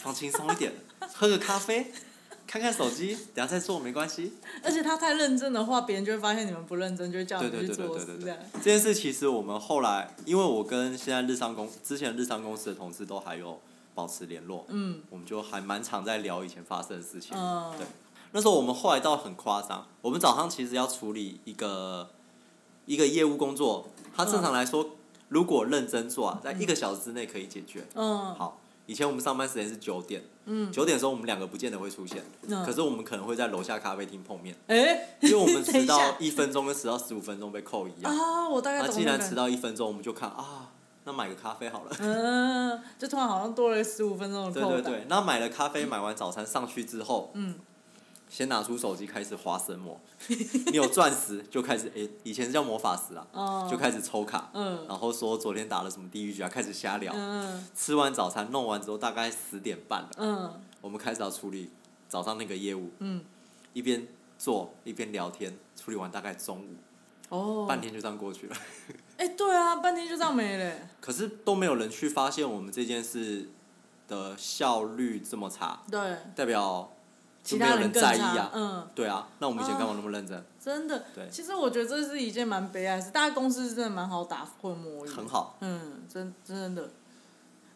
[0.00, 0.72] 放轻松一点，
[1.12, 1.90] 喝个咖啡，
[2.46, 4.34] 看看手机，等下再做没关系。
[4.62, 8.38] 而且他太认真的话，别人就会发现你们不认真，就会叫你对对们去做对对对对事这样。
[8.54, 13.60] 这件事其实我们后来，因为我跟现在日商公之前日商公司的同事都还有
[13.92, 17.36] 保持联络，嗯我们就还蛮常在聊以前发生的事情。
[17.36, 17.84] 嗯对
[18.34, 22.10] 那时候我们后来倒很夸张，我们早上其实要处理一个
[22.84, 24.90] 一个业务工作，它正常来说，
[25.28, 27.86] 如果认真做啊，在一个小时之内可以解决。
[27.94, 38.12] 嗯好，以前我们上班时间是九点，嗯九点的时候我们两个不见得会出现，嗯可是我们可能会在楼下咖啡厅碰面，哎， 因为我们迟到一分钟跟迟到十五分钟被扣一样。
[38.12, 40.72] 啊，我大概那既然迟到一分钟，我们就看啊，
[41.04, 41.96] 那买个咖啡好了。
[42.00, 44.74] 嗯，就突然好像多了十五分钟的 扣打。
[44.74, 47.54] 对对对，那买了咖啡，买完早餐上去之后，嗯
[48.34, 53.68] 先拿出手机开始划神魔， 你有钻石就开始诶、以前是叫魔法石啊，哦。
[53.70, 54.84] 就开始抽卡，嗯。
[54.88, 57.12] 然后说昨天打了什么地狱局啊，开始瞎聊。
[57.14, 57.64] 嗯。
[57.76, 60.60] 吃完早餐弄完之后大概十点半了，嗯。
[60.80, 61.70] 我们开始要处理
[62.08, 63.24] 早上那个业务，嗯，
[63.72, 64.04] 一边
[64.36, 66.74] 做一边聊天，处理完大概中午，
[67.28, 68.56] 哦，半天就这样过去了。
[69.16, 70.74] 哎、对啊，半天就这样没了。
[71.00, 73.48] 可是都没有人去发现我们这件事
[74.08, 76.93] 的效率这么差，对，代表就
[77.44, 78.50] 其他没有人更在意啊。
[78.54, 80.42] 嗯，对啊，那我们以前干嘛那么认真？
[80.58, 81.04] 真的。
[81.14, 85.08] 对其实我觉得这是一件蛮悲哀的事，大家公司真的蛮好打混摸鱼。
[85.08, 85.28] 很。
[85.28, 86.88] 好，嗯，真真的。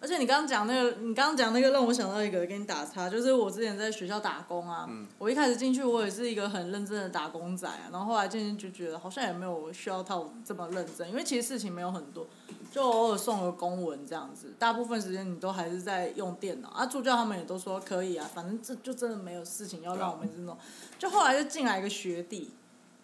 [0.01, 4.87] 而且你刚刚讲那个，你刚刚讲那个让我想到一个，给你打岔，就是我之前在学校打工啊。
[4.89, 12.27] 嗯我一开始进去，我也是一个很认真的打工仔啊，然后后来渐渐就觉得好像也没有需要到这么认真，因为其实事情没有很多，
[12.71, 16.87] 就偶尔送个公文这样子，大部分时间你都还是在用电脑啊。
[16.87, 20.57] 助教他们也都说可以啊，反正这就真的没有事情要让我们这种。
[20.97, 22.53] 就后来就进来一个学弟，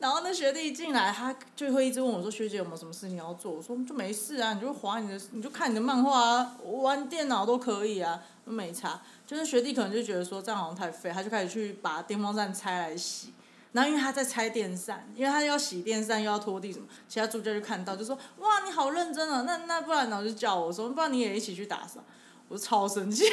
[0.04, 13.32] 然后那学弟进来，他就会一直问我说：“学姐有没有什么事情要做？”我说：“就没事啊，你就划你的，你就看你的漫画啊，玩电脑都可以啊，没差。”就是学弟可能就觉得说这样好像太废，他就开始去把电风扇拆来洗。
[13.72, 19.44] 然后因为他在拆电扇，因为他要洗电扇又要拖地什么，其他助教就看到就说：“哇，你好认真啊！
[19.46, 22.04] 那那不然呢？”就叫我说：“不然你也一起去打扫。”
[22.48, 23.24] 我超生气，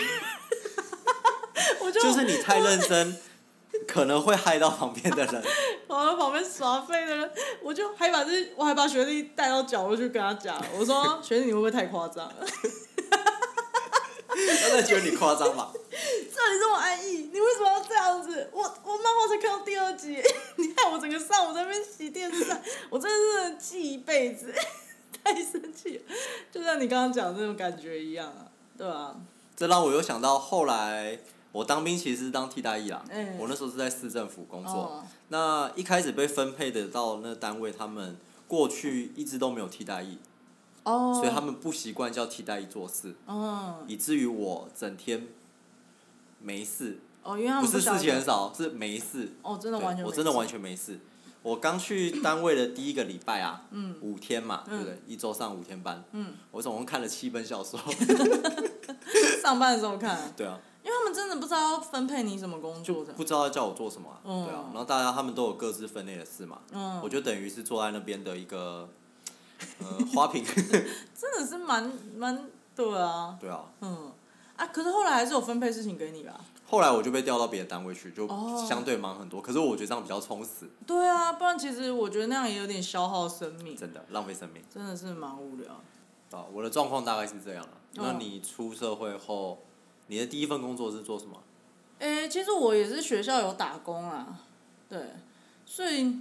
[1.84, 3.18] 我就就是你太认真，
[3.92, 5.44] 可能会害到旁边的人。
[5.88, 12.36] 跑到旁边耍废的人，我就还把这，我还把学弟带到角落去跟他讲，我说学弟你会不会太夸张了？
[14.34, 15.72] 他在觉得你夸张吧？
[15.76, 18.50] 这里这么安逸，你为什么要这样子？
[18.54, 20.22] 我我漫画才看到第二集，
[20.56, 22.46] 你看我整个上午在那边洗电视，
[22.90, 24.54] 我真的是记一辈子，
[25.22, 26.04] 太生气了，
[26.50, 29.16] 就像你刚刚讲的那种感觉一样啊，对啊，
[29.56, 31.20] 这让我又想到后来
[31.52, 33.04] 我当兵其实是当替代役啦。
[33.10, 34.74] 嗯我那时候是在市政府工作。
[34.74, 38.18] 哦那一开始被分配的到那单位，他们
[38.50, 40.18] 过去一直都没有替代役，
[40.84, 45.30] 哦，所以他们不习惯叫替代役做事，嗯以至于我整天
[46.42, 49.32] 没事，哦，因为他不是们事情很少，是没事。
[49.42, 51.00] 哦，真的完全我真的完全没事。
[51.44, 55.02] 我刚去单位的第一个礼拜啊，嗯五天嘛，嗯对不对？
[55.08, 57.80] 一周上五天班，嗯，我总共看了七本小说。
[59.42, 64.64] 上班的时候看，对啊，因为他们真的不知道要分配你什么工作的，不知道要叫我做什么啊、嗯对啊。
[64.72, 68.90] 然后大家他们都有各自分内的事嘛，嗯，我就等于是坐在那边的一个
[69.80, 70.44] 呃花瓶。
[71.16, 74.12] 真的是蛮蛮对啊，对啊，嗯，
[74.56, 76.40] 啊，可是后来还是有分配事情给你吧？
[76.66, 79.42] 后来我就被调到别的单位去，就哦相对忙很多。
[79.42, 84.64] 可是我觉得这样比较充实，对啊，不然其实我觉得那样也有点消耗生命，真的浪费生命。
[84.74, 85.74] 真的是蛮无聊。
[86.32, 87.72] 啊，我的状况大概是这样了。
[87.96, 89.60] 那嗯你出社会后，
[90.12, 91.42] 你的第一份工作是做什么？
[92.00, 94.42] 诶、其实我也是学校有打工啊，
[94.90, 95.00] 对，
[95.66, 96.20] 所以，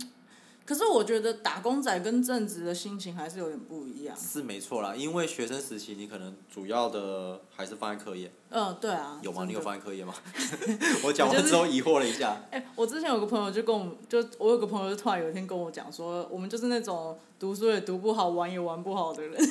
[0.70, 4.16] 可是我觉得打工仔跟正职的心情还是有点不一样。
[4.16, 9.18] 是没错啦，因为学生时期你可能主要的还是放在课业，嗯，对啊。
[9.20, 9.44] 有吗？
[9.48, 10.14] 你有放在课业吗？
[11.02, 12.36] 我讲完之后疑惑了一下。
[12.52, 19.42] 哎、我之前有个朋友就跟我们，就我有个朋友就突然有一天跟我讲说，我们就是那种读书也读不好，玩也玩不好的人，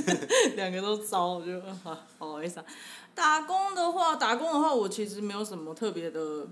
[0.56, 2.66] 两个都糟，我就啊，不好意思啊。
[3.14, 6.46] 打工的话，打工的话，我其实没有什么特别的，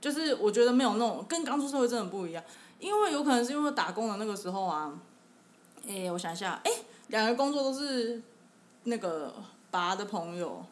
[0.00, 2.42] 就是我觉得没有那种跟刚出社会真的不一样，
[2.82, 4.92] 因为有可能是因为打工的那个时候啊，
[5.88, 6.70] 哎、我想一下，哎、
[7.06, 8.20] 两个工作都是
[8.82, 9.32] 那个
[9.70, 10.64] 爸的朋友，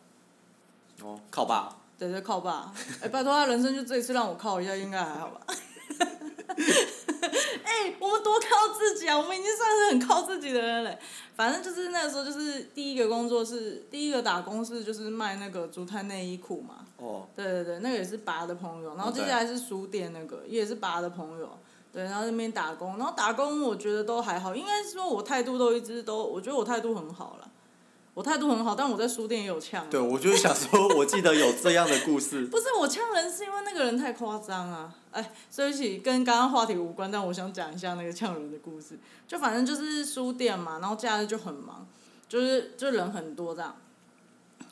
[1.02, 1.76] 哦，靠爸。
[1.96, 2.72] 对对，靠爸。
[3.00, 5.40] 哎、拜托他人生就这一次让我靠一下，应该还好吧？
[7.62, 9.16] 哎、我们多靠自己啊！
[9.16, 10.98] 我们已经算是很靠自己的人嘞。
[11.36, 16.86] 反正就是那个时候，就是第一个工作是第一个打工是就是卖那个竹炭内衣裤嘛。
[16.96, 21.48] 哦，对对对，那个也是爸的朋友，然后接下来是书店那个也是爸的朋友。
[21.92, 27.50] 对，然后那边打工，然后打工我觉得都还好，应该说我态度都一直都，我觉得我态度很好了，
[28.14, 29.88] 我态度很好，但我在书店也有呛。
[29.90, 32.46] 对，我就是想说，我记得有这样的故事。
[32.53, 34.94] 不是我呛人，是因为那个人太夸张啊！
[35.11, 38.98] 哎，对不起，跟刚刚话题无关，但我想讲一下那个呛人的故事。
[39.26, 41.87] 就反正就是书店嘛，然后假日就很忙，
[42.29, 43.74] 就是就人很多这样。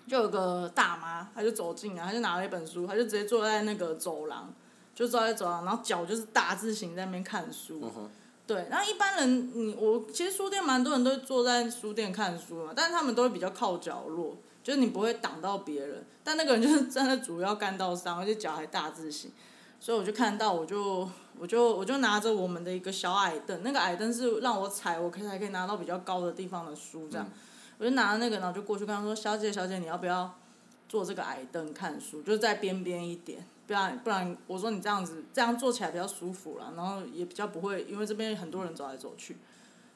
[0.07, 4.51] 就有个大妈，她就走进来，她就拿了一本书，她就直接坐在那个走廊，
[4.99, 7.81] 就坐在走廊，然后脚就是大字形在那边看书。
[7.85, 8.11] 嗯，
[8.49, 16.05] 对，然后一般人，你我其实书店蛮多人都会坐在书店看书嘛，但是他们都会比较靠角落，就是你不会挡到别人。
[16.25, 19.31] 但那个人就是站在主要干道上，而且脚还大字型，
[19.79, 21.09] 所以我就看到，我就
[21.39, 27.25] 我就我就拿着我们的一个小矮凳，那个矮凳是让我踩，我可以才可以拿到比较高的地方的书这样。
[27.79, 30.35] 我就拿着那个，然后就过去跟他说：“小姐，小姐，你要不要
[30.89, 32.21] 坐这个矮凳看书？
[32.23, 39.37] 就是在边边一点。”不然不然我说你这样子这样做起来比较舒服啦，然后也比较不会因为这边很多人走来走去。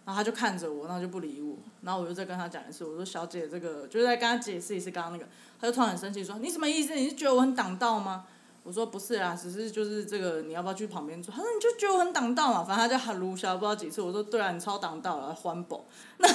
[0.04, 5.24] 然后他就看着我，然后就不理我，然后我就再跟他讲一次，我说小姐这个就是在跟他解释一次刚刚那个，
[5.60, 6.92] 他就突然很生气说你什么意思？
[6.94, 8.26] 你是觉得我很挡道吗？
[8.64, 11.32] 我说不是啊，只是就是这个你要不要去旁边坐？
[11.32, 15.84] 他说你就觉得我很挡道嘛，反正他就喊卢小不知道几次，我说对啊，你超挡道了，环保。
[16.18, 16.28] 那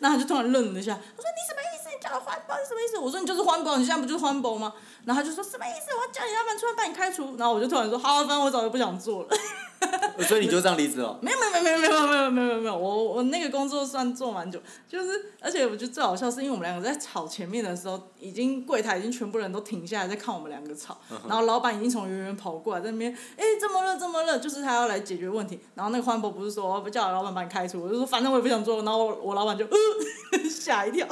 [0.00, 1.87] 那他就突然愣了一下，他说你什么意思？
[1.98, 2.96] 你叫我环保是什么意思？
[2.96, 4.72] 我说你就是环保，你现在不就是环保吗？
[5.04, 5.86] 然后他就说什么意思？
[5.96, 7.34] 我要叫你老板出来把你开除。
[7.36, 9.28] 然后我就突然说好，反正我早就不想做了。
[10.26, 11.16] 所以你就这样离职了？
[11.22, 29.70] 没有没有没有没有没有没有没有没有，我我那个工作算做蛮久，就是而且我觉得最好笑是因为我们两个在吵前面的时候，已经柜台已经全部人都停下来在看我们两个吵， 然后老板已经从远远跑过来在那边，哎这么热这么热，就是他要来解决问题，然后那个欢博不是说不叫老板把你开除，我就说反正我也不想做，然后我我老板就呃
[30.50, 31.06] 吓一跳，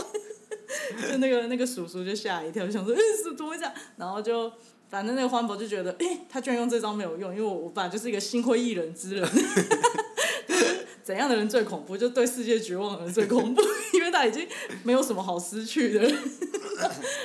[1.11, 4.53] 就那个那个叔叔就吓一跳，就想说嗯是怎么会这样，然后就。
[4.89, 9.29] 反正那个欢博就觉得，哎、他居然用这招没有用，因为我我本来就是一个心灰意冷之人，
[11.03, 13.61] 怎样的人最恐怖，就对世界绝望的人最恐怖，
[13.95, 14.47] 因为他已经
[14.85, 16.09] 没有什么好失去的，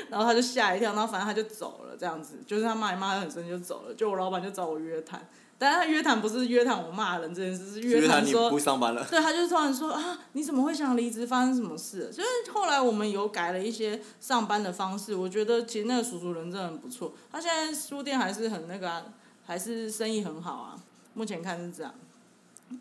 [0.09, 5.29] 然后他就吓一跳，然后反正他就走了，这样子，就是他骂一骂，他很生气就走了，就我老板就找我约谈，
[5.61, 9.05] 但是他约谈不是约谈我骂人这件事，是约约谈你说不上班了。
[9.07, 11.27] 对，他就突然说啊，你怎么会想离职？
[11.27, 12.11] 发生什么事了？
[12.11, 17.13] 就是后来我们有改了一些上班的方式，我觉得其实那个叔叔人真的很不错。
[17.31, 19.03] 他现在书店还是很那个、啊，
[19.45, 20.75] 还是生意很好啊。
[21.13, 21.93] 目前看是这样，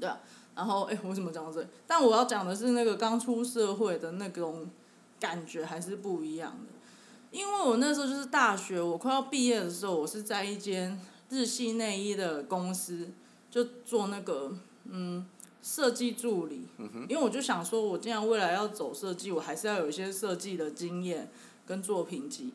[0.00, 0.18] 对啊。
[0.56, 1.66] 然后哎，我怎么讲到这里？
[1.86, 4.70] 但我要讲的是那个刚出社会的那种
[5.20, 6.72] 感觉还是不一样的。
[7.30, 10.98] 因为我那时候就是大学，我快要毕业的时候，我是在一间
[11.30, 13.08] 日系内衣的公司，
[13.50, 14.52] 就做那个
[14.84, 15.24] 嗯
[15.62, 16.66] 设计助理。
[17.08, 21.30] 因为我就想说，我既然未来要走设计，我还是要有一些设计的经验
[21.66, 22.52] 跟作品集，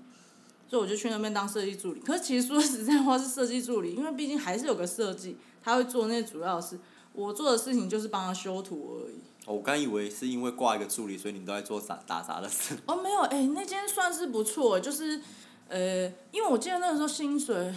[0.68, 2.00] 所以我就去那边当设计助理。
[2.02, 6.78] 可是其实说实在话是设计助理，因为毕竟还是有个设计，他会做那些主要的事。
[7.14, 9.16] 我做的事情就是帮他修图而已。
[9.46, 12.76] 哦我刚以为是因为挂一个助理，所以你们都在做啥打杂的事。
[12.88, 15.22] 哦，没有，哎、那间算是不错，就是，
[15.70, 17.74] 呃，因为我记得那个时候薪水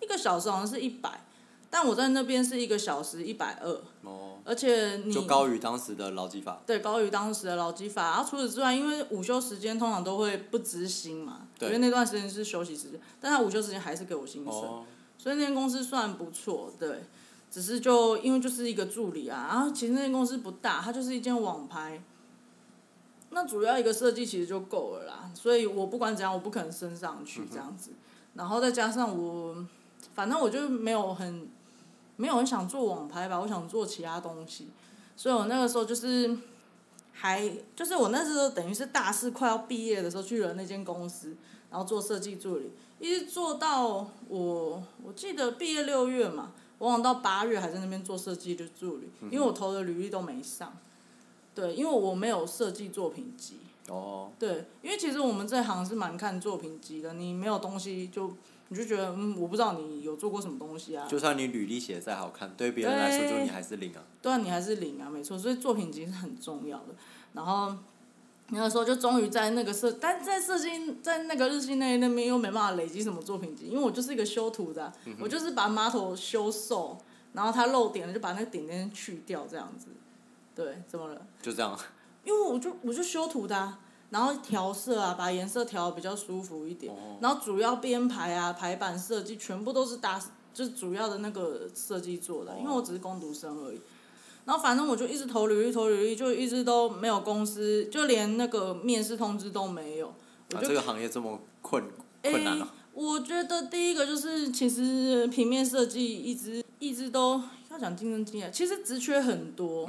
[0.00, 1.24] 一个小时好像是一百，
[1.68, 6.60] 但我在那边是一个小时一百二，哦，而且你就高于当时的劳基法。
[6.66, 8.10] 对高于当时的劳基法。
[8.10, 14.84] 然后除此之外，因为午休时间通常都会不执行嘛，因对为那段时间是休息时间，但他午休时间还是给我薪水，哦，
[15.16, 17.04] 所以那间公司算不错，对。
[17.52, 22.00] 只是就因为就是一个助理啊，然后其实那间公司不大，它就是一间网拍。
[23.30, 27.90] 那主要一个设计其实就够了啦，所以我不管怎样，我不可能升上去这样子。
[28.34, 29.66] 然后再加上我，
[30.14, 31.48] 反正我就没有很，
[32.16, 34.68] 没有很想做网拍吧，我想做其他东西。
[35.16, 36.36] 所以我那个时候就是，
[37.12, 41.36] 还就是我那时候等于是大四快要毕业的时候去了那间公司，
[41.70, 50.76] 然后做设计助理，一直做到我我记得毕业六月嘛，往往到八月还在那边做设计的助理，因为我投的履历都没上。
[51.54, 53.58] 对，因为我没有设计作品集。
[53.88, 58.32] 哦，对，因为其实我们这行是蛮看作品集的，你没有东西就
[58.72, 61.06] 你就觉得嗯，我不知道你有做过什么东西啊。
[61.08, 64.02] 就算你履历写的再好看，对别人来说，就你还是零啊。
[64.22, 66.94] 对啊，你还是零啊，没错，所以作品集是很重要的。
[67.32, 67.76] 然后
[68.50, 70.68] 那个时候就终于在那个设，但在设计
[71.02, 76.96] 在那个日系内那边又没办法累积什么作品集，因为我就是一个修图的啊、我就是把马头修瘦，
[77.32, 79.88] 然后它漏点了就把那个点点去掉这样子。
[80.54, 81.26] 对，怎么了？
[81.42, 81.76] 就这样。
[82.22, 83.80] 因为我就我就修图的、啊，
[84.10, 90.20] 然后调色啊，把颜色调的比较舒服一点，哦然后主要编排啊、排版设计全部都是搭，
[90.52, 93.80] 就是主要的那个设计做的，因为我只是工读生而已。
[94.44, 100.12] 然后反正我就一直投履历，投履历，就一直都没有公司，就连那个面试通知都没有。
[100.52, 101.84] 我啊，就这个行业这么困
[102.22, 102.74] 困难诶啊。
[102.92, 109.88] 我觉得第一个就是，其实平面设计一直一直都要讲竞争经验，其实职缺很多，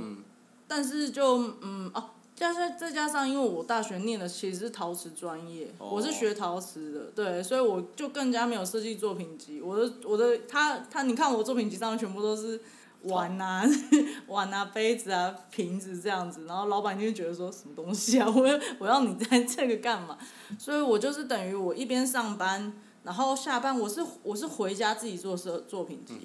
[0.67, 9.61] 但是就嗯哦，加上再加上，因为我大学念的其实是陶瓷专业，哦我是学陶瓷的，对，所以我就更加没有设计作品集。
[9.61, 12.59] 我的我的他他，你看我作品集上面全部都是
[13.03, 13.63] 碗啊
[14.25, 20.17] 碗啊杯子啊瓶子这样子，然后老板就会觉得说什么东西啊， 我我要你在这个干嘛？
[20.57, 26.15] 所以我就是等于我一边上班，然后下班我是我是回家自己做设作品集，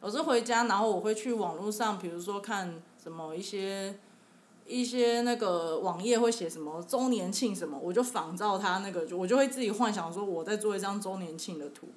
[0.00, 3.98] 我是回家，然后我会去网络上，比如说看什么一些
[4.70, 11.88] 一些那个网页会写什么周年庆什么，我就仿照他那个，就我就会自己幻想说我在做一张周年庆的图，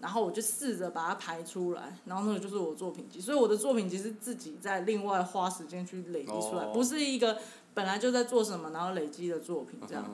[0.00, 7.38] 然后我就试着把它排出来，然后那个就是我作品集，所以我的作品集是自己在另外花时间去累积出来，哦不是一个
[7.72, 10.04] 本来就在做什么然后累积的作品这样。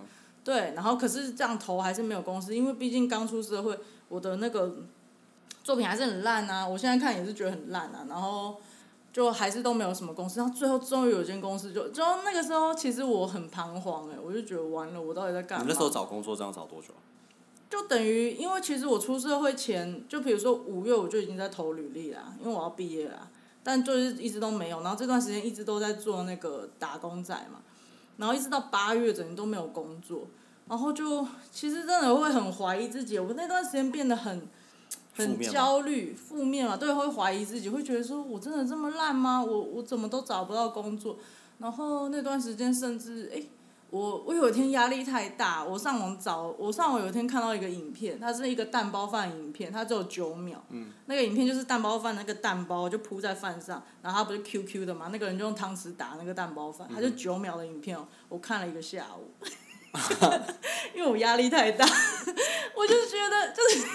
[0.44, 4.76] 对，然后可是这样投还是没有公司，因为毕竟刚出社会，我的那个
[5.62, 8.60] 作品还是很烂啊，我现在看也是觉得很烂啊，然后
[9.14, 15.64] 就还是都没有什么公司，然后最后终于有一间公司就，就那个时候其实我很彷徨哎、我就觉得完了，我到底在干嘛？
[15.64, 16.98] 你那时候找工作这样找多久啊？
[17.70, 23.28] 就等于，因为其实我出社会前，就比如说五月我就已经在投履历啦，因为我要毕业啦，
[23.62, 27.60] 但就是一直都没有，然后这段时间一直都在做那个打工仔嘛，
[28.16, 30.26] 然后一直到八月整年都没有工作，
[30.68, 34.48] 然后就其实真的会很怀疑自己，我那段时间变得很
[35.14, 39.42] 很焦虑、负面嘛，对，会怀疑自己，会觉得说我真的这么烂吗？
[39.42, 41.18] 我我怎么都找不到工作？
[41.58, 43.48] 然后那段时间甚至诶。
[43.90, 50.60] 我我有一天压力太大，我上网找，我上网有一天看到一个影片，它是一个蛋包饭影片，它只有九秒。
[50.70, 50.90] 嗯。
[51.06, 59.30] 那个影片就是蛋包饭那个蛋包就铺在饭上，然后它不是 QQ 的嘛，那个人就用汤匙打那个蛋包饭，它就九秒的影片哦，我看了一个下午，
[60.92, 61.86] 因为我压力太大，
[62.76, 63.86] 我就觉得就是，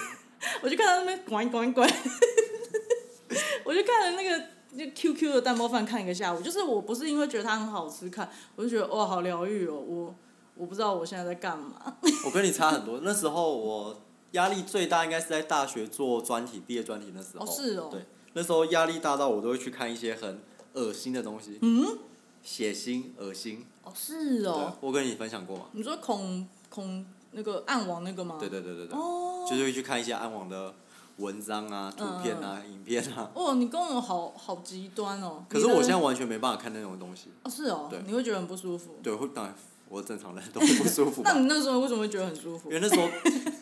[0.64, 1.90] 我就看到那边滚滚滚，
[3.66, 4.46] 我就看了那个。
[4.78, 10.16] 就 QQ 的蛋包饭看一个下午，就是我不是因为觉得它很好吃看，我就觉得哇好疗愈哦，我
[10.54, 11.98] 我不知道我现在在干嘛。
[12.24, 14.00] 我跟你差很多，那时候我
[14.34, 17.44] 压力最大应该是在大学做专题，毕业专题那时候。
[17.44, 20.40] 哦是哦对，那时候压力大到我都会去看一些很
[20.74, 21.58] 恶心的东西。
[21.64, 21.98] 嗯。
[22.44, 23.66] 血腥、恶心。
[23.84, 25.66] 哦是哦，，我跟你分享过吗？
[25.72, 28.38] 你说恐恐那个暗网那个吗？
[28.40, 28.98] 对对对对对。
[28.98, 29.46] 哦。
[29.50, 30.74] 就是会去看一些暗网的
[31.18, 33.30] 文章啊、图片啊、影片啊。
[33.34, 35.44] 哦，你跟我好好极端哦。
[35.50, 37.30] 可是我现在完全没办法看那种东西。
[37.44, 38.96] 哦是哦对，你会觉得很不舒服。
[39.02, 39.56] 对，会当然
[39.88, 41.34] 我正常人都会不舒服那。
[41.34, 42.80] 你那时候为什么会觉得很舒服因？
[42.80, 43.08] 为那时候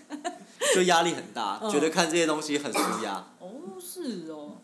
[0.76, 3.26] 就压力很大，嗯觉得看这些东西很舒压。
[3.40, 3.48] 哦，
[3.80, 4.58] 是哦。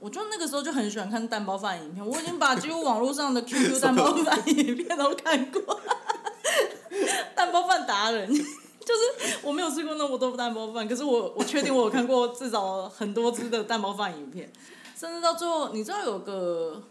[0.00, 5.80] 我就那个时候就很喜欢看蛋包饭影片，我已经把几乎网络上的 QQ 蛋包饭影片都看过。
[7.54, 14.52] 蛋包饭达人， 就是我没有吃过那么多蛋包饭，可是我我确定我有看过至少很多只的蛋包饭影片，
[14.98, 16.82] 甚至到最后，你知道有个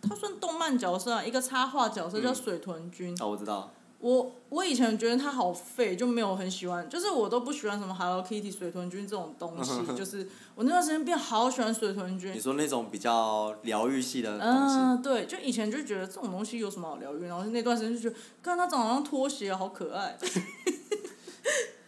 [0.00, 3.16] 他算动漫角色啊，一个插画角色叫嗯水豚君。
[3.20, 3.72] 哦，我知道。
[4.04, 12.38] 我我以前觉得他好废，就没有很喜欢，就是我都不喜欢什么 Hello Kitty、水豚君这种东西，就是 我那段时间变好喜欢水豚君你。
[12.38, 20.18] 说那种比较疗愈系的东西，嗯，对，就以前就觉得这种东西有什么好疗愈，然后那段时间就觉得，看他长得像拖鞋，好可爱。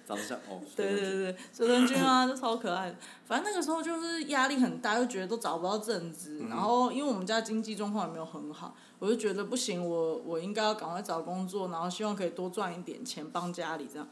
[0.07, 0.61] 长得像哦。
[0.77, 2.97] 对对对对，水豚君啊， 就超可爱的。
[3.27, 14.07] 反正那个时候就是压力很大，又觉得都找不到正职，然后因为我们家经济状况也没有很好，我就觉得不行，我我应该要赶快找工作，然后希望可以多赚一点钱帮家里这样。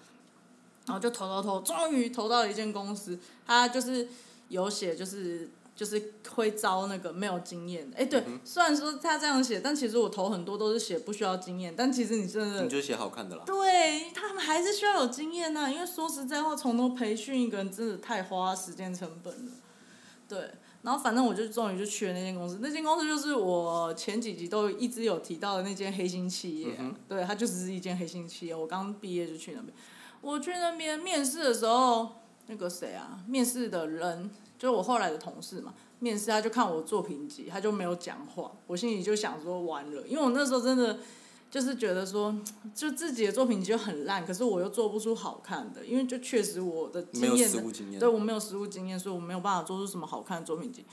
[0.86, 4.06] 然后就投投投，终于投到了一间公司，他就是
[4.48, 7.96] 有写就是就是会招那个没有经验的。
[7.96, 13.42] 哎，对，虽然说他这样写，但其实我投很多都是写不需要经验，但其实你真的你就写好看的啦。
[13.44, 19.52] 对他们还是需要有经验呐、因为说实在话，从头培训一个人真的太花时间成本了。
[20.26, 20.50] 对，
[20.82, 28.54] 然后反正我就终于就去了那间公司，那间公司就是我前几集都一直有提到的那间黑心企业啊、对，它就只是一间黑心企业。
[28.54, 29.74] 我刚毕业就去那边，
[30.22, 34.30] 我去那边面试的时候，那个谁啊，面试的人
[34.64, 35.74] 就是我后来的同事嘛。
[35.98, 40.98] 面试他就看我作品集，他就没有讲话，我心里就想说完了，因为我那时候真的
[41.50, 42.34] 就是觉得说，
[42.74, 47.36] 就自己的作品集就很烂，可是我又做不出好看的，因为就确实我的没有
[47.70, 48.00] 经验。
[48.00, 50.86] 对我没有实务经验，所以我没有办法做出什么好看的作品集。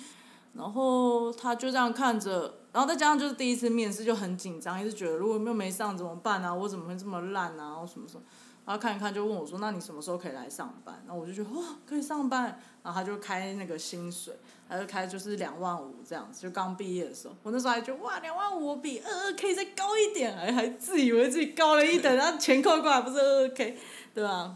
[0.54, 6.54] 然后他就这样看着，然后再加上就是第一次面试就很紧张，一直觉得如果又没上怎么办啊？
[6.54, 7.56] 我怎么会这么烂啊？
[7.58, 8.24] 然后什么什么，
[8.72, 12.58] 然后看一看就问我说：“那你什么时候可以来上班？”然后我就觉得哇，可以上班。
[12.82, 14.34] 然后他就开那个薪水，
[14.70, 23.78] 他就开就是两万五这样子，就刚毕业的时候，我那时候还觉得哇，两万五我比二二 k 再高一点，还还自以为自己高了一等，然后钱扣过来不是二二 k，
[24.14, 24.56] 对吧、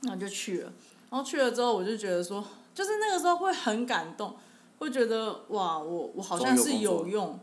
[0.00, 0.72] 然后就去了，
[1.10, 2.42] 然后去了之后我就觉得说，
[2.74, 4.34] 就是那个时候会很感动，
[4.78, 7.38] 会觉得哇，我我好像是有用，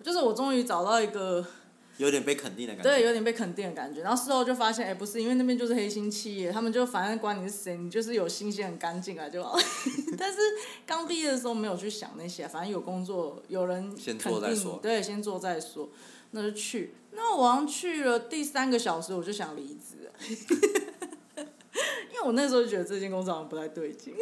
[0.00, 1.44] 就是我终于找到一个
[1.98, 2.90] 有点被肯定的感觉。
[2.90, 4.00] 对，有点被肯定的感觉。
[4.00, 9.58] 然后事后就发现，哎，不是，因为那边就是黑心企业，他们就反正管你是谁，你就是有新鲜很干净啊就好。
[10.16, 10.38] 但是
[10.86, 15.88] 刚毕业的时候没有去想那些，反正有工作，有人先肯做再说定，对，先做再说，
[16.30, 16.94] 那就去。
[17.12, 20.12] 那我好像去了第三个小时，我就想离职了，
[22.12, 24.14] 因为我那时候就觉得这间工作好像不太对劲，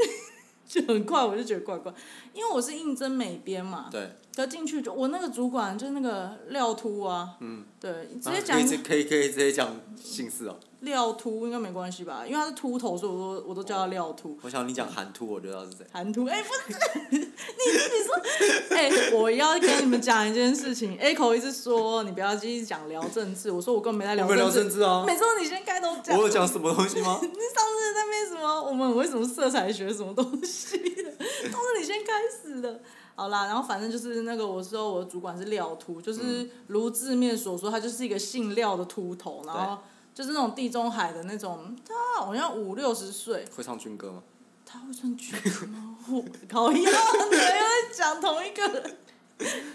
[0.69, 1.93] 就很快我就觉得怪怪，
[2.35, 7.91] 因为我是应征美编嘛，对，可进去就我那个主管就是那个廖秃啊，嗯，对，
[8.21, 10.57] 直啊接讲可以可以可以直接讲姓氏哦。
[10.81, 14.39] 廖秃应该没关系吧，因为他是秃头，所以我都我都叫他廖秃。
[14.43, 15.85] 我想你讲韩秃，我就知道是谁。
[15.93, 16.79] 韩秃，哎、不是，
[17.11, 27.19] 你你说，哎、我要跟你们讲一件事情口一直说你不要继续讲聊政治，我说我根本没在聊政政治啊每次你先开头讲，我有讲什么东西吗？
[27.23, 31.11] 你上次在那边什么，我们为什么色彩学什么东西的，
[31.51, 32.81] 都是你先开始的。
[33.17, 39.83] 好啦，然后反正就是那个，我说我的主管是廖秃，就是如字面所说，他就是一个姓廖的秃头，然后
[40.19, 44.21] 就是那种地中海的那种，他好像五六十岁，会唱军歌吗？
[44.67, 45.97] 他会唱军歌吗？
[46.11, 46.99] 我靠，一样的，
[47.31, 48.97] 又在讲同一个人，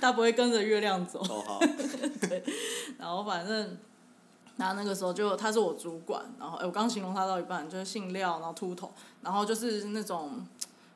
[0.01, 1.21] 他不会跟着月亮走。
[1.21, 1.59] 哦好，
[2.99, 3.77] 然后反正，
[4.57, 8.91] 然后那个时候就他是我主管，然后哎，我刚形容他到一半，就是姓廖，然后秃头，
[9.21, 10.45] 然后就是那种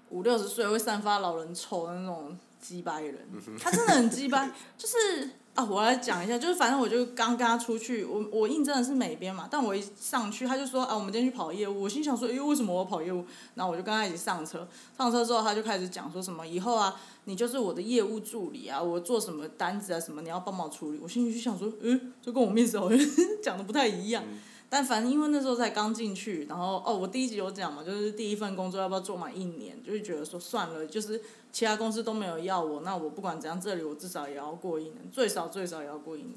[0.10, 3.26] 五六十岁会散发老人臭的那种鸡掰人，
[3.58, 13.26] 他真的很鸡掰，就是啊，我来讲一下，就是反正我就刚跟他出去，我我应征的是美编嘛，但我一上去他就说啊，我们今天去跑业务，我心想说，哎，为什么我跑业务？
[13.56, 16.96] 然后我就跟他一起上车，上车之后他就开始讲说什么以后啊。
[17.26, 21.00] 你就是我的业务助理啊，我做什么单子啊什么，你要帮忙处理。
[21.04, 22.98] 我心里就想说，嗯，就跟我面试好像
[23.44, 24.24] 讲的不太一样。
[24.70, 36.34] 但反正因为那时候才刚进去，然后哦，我第一集有讲嘛，就是第一份工作要不要做满一年，就是觉得说算了，就是其他公司都没有要我，那我不管怎样，这里我至少也要过一年，最少最少也要过一年。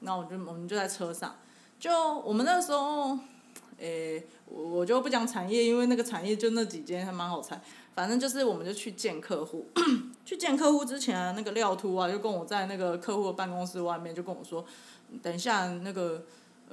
[0.00, 1.34] 那我就我们就在车上，
[1.80, 3.18] 就我们那时候，
[3.78, 7.60] 诶、我我就不讲产业，因为那个产业就那几间还蛮好猜。
[7.94, 9.68] 反正就是我们就去见客户，
[10.26, 14.64] 去见客户之前啊，那个廖秃啊就跟我在那个客户的办公室外面就跟我说，
[15.22, 16.24] 等一下那个，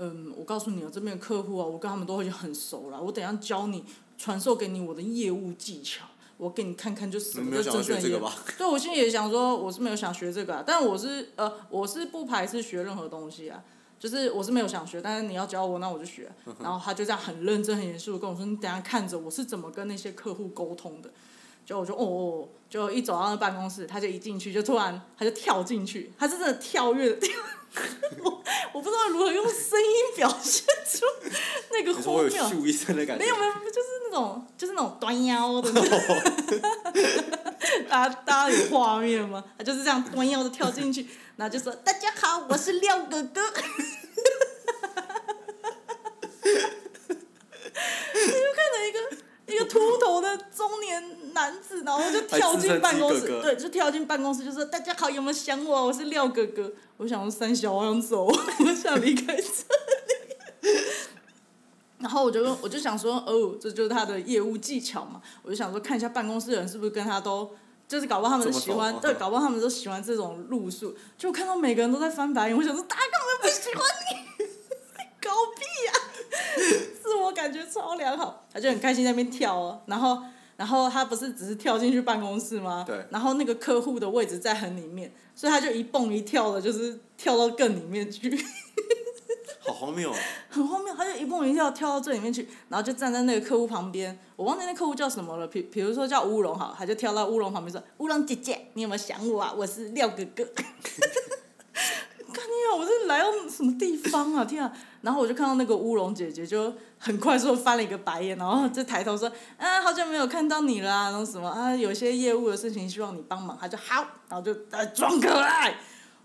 [0.04, 3.86] 嗯，我告诉你啊，这边的客户啊，我跟他们都已经很熟了，我等一下教你
[4.18, 6.06] 传授给你我的业务技巧，
[6.38, 8.02] 我给你看看就是什么叫真正的业务。
[8.02, 8.34] 学这个吧？
[8.58, 13.64] 对，我心里也想说，我是没有想学这个、啊，但我是呃，我是不排斥学任何东西啊，
[13.99, 16.32] 就是我是没有想学，但是你要教我，那我就学。
[16.60, 21.12] 然后他就这样很认真、很严肃的跟我说：“你等下看着我是怎么跟那些客户沟通的。”
[21.64, 27.32] 就我就哦哦，就一走到那办公室，他就一进去就突然他就跳进去，他是真的跳跃跳，
[28.24, 28.44] 我
[28.74, 31.06] 我不知道如何用声音表现出
[31.72, 32.44] 那个荒谬。
[32.44, 33.36] 咻一声的感觉没有。
[33.38, 36.00] 没有，就是那种就是那种端腰的那种，
[37.90, 39.44] 大家大家有画面吗？
[39.58, 41.08] 他就是这样端腰的跳进去，
[41.38, 43.42] 然后就说：“大家好，我是廖哥哥。”
[48.14, 48.98] 你就看着一个
[49.56, 55.88] 一个秃头的中年男子，然后就跳进办公室，对，就跳进办公室，就说：“大家好，有没有想我？
[55.88, 60.78] 我是廖哥哥。”我想说三小，我想走， 我想离开这里。
[61.98, 65.22] 然后我就我就想说，哦，这就是他的业务技巧嘛。
[65.42, 67.52] 我就想说，看一下办公室的人是不是跟他都，
[67.88, 70.96] 就是搞不好他们都喜欢，对，搞不好他们都喜欢这种路数。
[71.18, 74.46] 就我看到每个人都在翻白眼，我想说，他根本不喜欢你，
[75.22, 75.94] 狗屁呀、
[77.12, 79.82] 自我感觉超良好，他就很开心在那边跳哦。
[79.86, 80.18] 然后，
[80.55, 82.86] 然后他不是只是跳进去办公室吗？
[82.88, 88.30] 对然后那个客户的位置在很里面，所以他就一蹦一跳的，就是跳到更里面去。
[89.59, 90.18] 好荒谬啊！
[90.49, 99.53] 很荒谬，他就一蹦一跳跳到这里面去，然后就站在那个客户旁边，我忘记那客户叫什么了，比比如说叫乌龙好，他就跳到乌龙旁边说：“乌龙姐姐，你有没有想我啊？
[99.57, 100.45] 我是廖哥哥。
[102.34, 104.45] ”看你啊，我是来到什么地方啊？
[104.45, 104.72] 天啊！
[105.01, 106.74] 然后我就看到那个乌龙姐姐就
[107.04, 109.28] 很快速翻了一个白眼，然后就抬头说
[109.58, 115.76] ：“啊，好久没有看到你了、然后什么啊，有些业务的事情希望你帮忙。”他就好，然后就呃装可爱。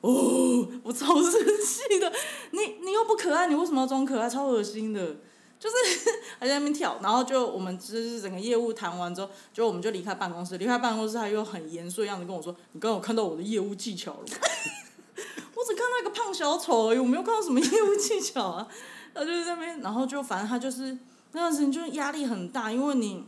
[0.03, 2.13] 哦，我超生气的！
[2.51, 4.29] 你你又不可爱，你为什么要装可爱？
[4.29, 5.17] 超恶心的！
[5.59, 10.59] 就是 还在那边跳，然后就我们就是整个业务谈完之后，就我们就离开办公室。
[10.59, 14.21] 离开办公室，他又很严肃的样子跟我说：“你刚刚有看到我的业务技巧了？”
[15.57, 18.69] 我只看到一个胖小丑而已，我没有看到什么业务技巧啊。
[19.17, 20.97] 然后就是在那边，然后就反正他就是
[21.33, 23.25] 那段时间就是压力很大，因为你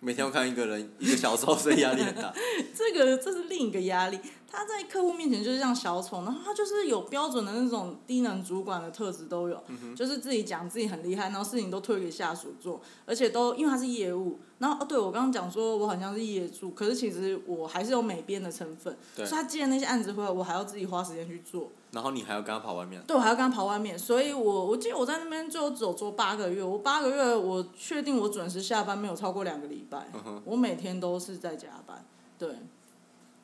[0.00, 2.30] 每天要看一个人一个小时，所以压力很大。
[2.76, 4.18] 这个这是另一个压力。
[4.54, 9.64] 他在客户面前就是像小丑，然后他就是有标准的那种低能主管的特质都有，
[9.96, 21.72] 就是自己讲自己很厉害，然后事情都推给下属做，而且都因为他是业务，然后哦对我刚刚讲说我好像是业主，可是其实我还是有美编的成分，所以他接的那些案子回来，我还要自己花时间去做。
[21.92, 32.04] 然后你还要跟他跑外面，对，我还要跟他跑外面，所以我我记得我在那边最后只有做八个月，我八个月我确定我准时下班没有超过两个礼拜，哼我每天都是在加班，
[32.38, 32.56] 对，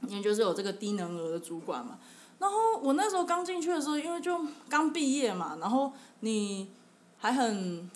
[0.07, 1.99] 因为就是有这个低能儿的主管嘛。
[2.39, 6.71] 然后我那时候刚进去的时候，因为就刚毕业嘛，然后你
[7.19, 7.91] 还很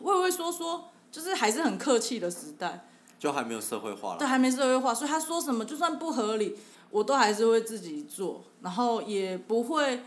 [0.00, 2.86] 畏畏缩缩，就是还是很客气的时代，
[3.18, 4.30] 就还没有社会化对，了。
[4.30, 6.56] 还没社会化，所以他说什么就算不合理，
[6.92, 10.04] 我都还是会自己做，然后也不会。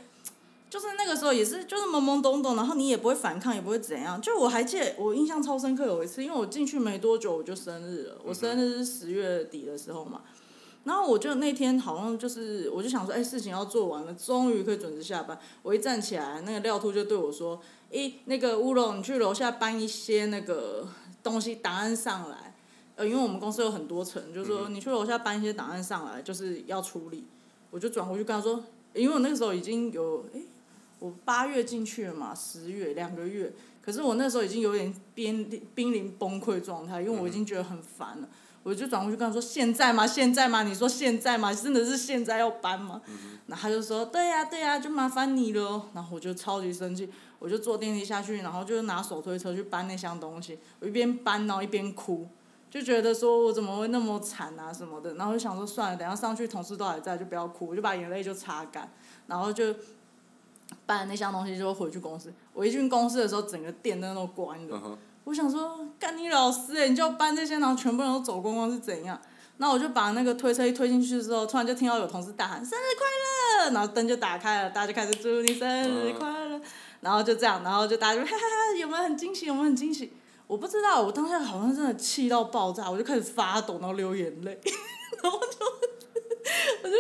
[0.67, 4.19] 就是那个时候也是，就是懵懵懂懂，然后你也不会反抗，也不会怎样。
[4.21, 10.21] 就我还记得，我印象超深刻，有一次，因为我进去没多久我就生日了，我生日是十月底的时候嘛。
[10.83, 15.39] 然后我就那天好像就是，我就想说，哎，事情要做完了，终于可以准时下班。
[15.61, 17.61] 我一站起来，那个廖兔就对我说
[17.91, 20.86] ：“诶，那个乌龙，你去楼下搬一些那个
[21.23, 22.44] 东西档案上来。
[22.95, 27.25] 呃，因为我们公司有很多层，就是说你去楼下搬一些档案上来，就是要处理。”
[27.71, 30.43] 我就转过去跟他说，因为我那个时候已经有，诶，
[30.99, 38.29] 我八月进去了嘛，十月两个月，可是我那时候已经有点濒濒临崩溃状态，因为我已经觉得很烦了。
[38.63, 40.07] 我就转过去跟他说：“现在吗？
[40.07, 40.63] 现在吗？
[40.63, 41.53] 你说现在吗？
[41.53, 42.99] 真的是现在要搬吗？”
[43.45, 50.57] 然后他就说：“对呀、对呀、就麻烦你了哦。”然后我就超级生气，我就坐电梯下去，然后就拿手推车去搬那箱东西。
[50.79, 52.27] 我一边搬，然后一边哭，
[52.76, 55.13] 就觉得说我怎么会那么惨啊什么的。
[55.13, 58.91] 然后就想说算了，等下上去同事都还在，就不要哭，我就把眼泪就擦干，
[59.28, 59.73] 然后就
[60.86, 62.34] 搬那箱东西就回去公司。
[62.51, 64.97] 我一进公司的时候，整个电灯都关了。
[65.23, 69.17] 我想说，干你老师哎、你就要搬这些，然后全部人都走光光是怎样？
[69.57, 76.59] 然后我就把那个推车一推进去之后，突然就听到有同事大喊“生日快乐”，然后灯就打开了，大家就开始祝你生日快乐，
[76.99, 79.45] 然后就这样，然后就大家就 哈哈哈，有没有很惊喜？
[79.45, 80.11] 有没有很惊喜？
[80.47, 84.59] 我不知道，我当下好像真的气到爆炸，我就开始发抖，然后流眼泪，
[85.23, 85.57] 然后就
[86.83, 86.95] 我就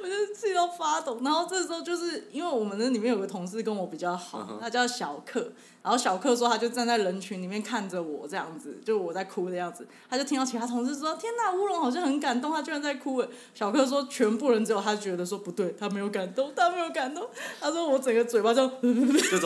[0.00, 17.28] 我就气到发抖，然后这时候就是因为我们那里面有个同事跟我比较好嗯，他叫小克，然后小克说他就站在人群里面看着我这样子，就我在哭的样子，他就听到其他同事说：“天哪，乌龙好像很感动，他居然在哭。”哎，小克说全部人只有他觉得说不对，他没有感动，他没有感动。
[17.60, 18.66] 他说我整个嘴巴就，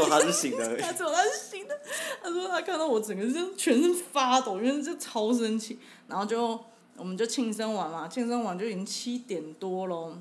[0.09, 0.93] 他是醒的 他。
[0.93, 1.75] 只有他是醒的。
[2.23, 6.59] 他说他看到我整个就全身发抖，因为就超生气，然后就
[6.99, 10.13] 我们就庆生完嘛，庆生完就已经七点多喽，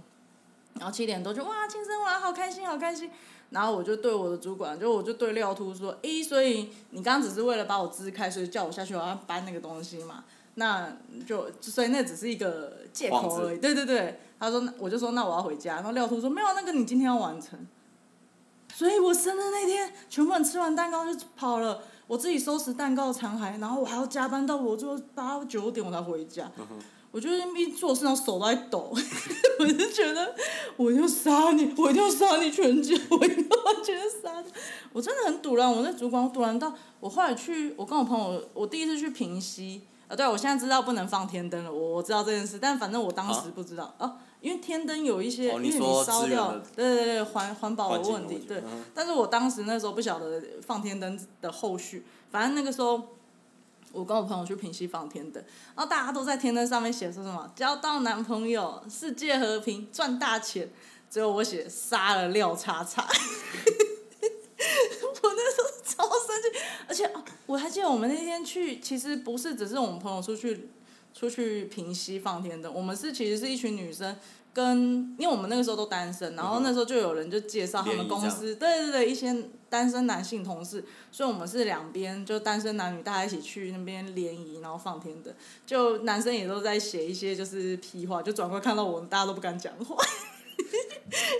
[0.75, 3.09] 然后七点多就哇庆生完好开心好开心，
[3.49, 10.23] 然后我就对我的主管，就我就对廖秃说，诶，所以你刚刚只是为了把我支开，所以叫我下去我要搬那个东西嘛，
[10.55, 17.59] 那就所以那只是一个借口而已，对对对，他说那我就说那我要回家，然后廖秃说没有那个你今天要完成。
[18.78, 26.47] 所以我生日那天，全部人吃完蛋糕就跑了，我自己收拾蛋糕残骸，然后我还要加班到我最后八九点我才回家。
[27.12, 28.93] 我就一做事，然后手都在抖，
[29.60, 30.36] 我就觉得
[30.76, 34.51] 我就杀你，我一定要杀你全家，我一定要完全杀你。
[34.93, 48.62] 我真的很堵然，我那主管我堵然到我后来去，我跟我朋友，我第一次去平溪，啊，对，我现在知道不能放天灯了，我我知道这件事，但反正我当时啊不知道啊因为天灯有一些，因为哦你烧掉对对对，环环保的问题，对。
[48.93, 53.16] 但是我当时那时候不晓得放天灯的后续，反正那个时候
[53.98, 55.43] 我跟我朋友去平溪放天灯，
[55.76, 60.70] 然后大家都在天灯上面写说什么交到男朋友、世界和平、赚大钱，
[61.10, 63.04] 只有我写杀了廖叉叉。
[65.24, 70.70] 我那时候超生气，而且哦，我还记得我们那天去，其实不是只是我们朋友出去
[71.12, 74.16] 出去平溪放天灯，我们是其实是一群女生。
[74.58, 79.32] 跟，因为我们那个时候都单身，然后那时候就有人就介绍他们公司，对对对，一些
[79.70, 85.32] 单身男性同事，所以我们是两边就单身男女大家一起去那边联谊，然后放天灯，
[85.64, 89.95] 就男生也都在写一些就是屁话，就转过来看到我们，大家都不敢讲话，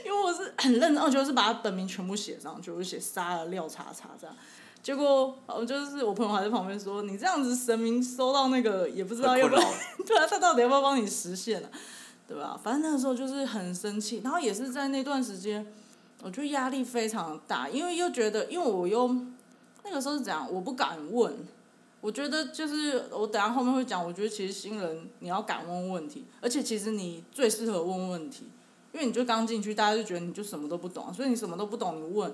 [0.05, 4.36] 因为我是很认真，我就是把他本名全部写上去，我就写杀了廖叉叉这样。
[4.84, 9.61] 结果，我就是我朋友还在旁边说：“你这样子神明收到那个也不知道要不要
[10.05, 11.70] 对啊，他到底要不要帮你实现啊？
[12.28, 12.59] 对吧？
[12.61, 15.65] 反正那个时候就是很生气，然后也是在那段时间，
[16.21, 19.15] 我觉得压力非常大，因为又觉得，因为我又
[19.84, 21.34] 那个时候是怎样，我不敢问。
[21.99, 28.45] 我觉得就是我等下后面会讲，我觉得其实新人你要敢问问题，而且其实你最适合问问题，
[28.93, 32.32] 因为你就刚进去，大家就觉得你就什么都不懂，所以你什么都不懂，你问，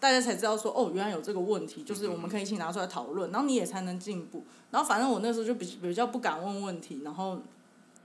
[0.00, 4.42] 大家才知道说哦，原来有这个问题，就是我们可以一起拿出来讨论，然后你也才能进步。
[4.72, 7.38] 然后反正我那时候就比比较不敢问问题，然后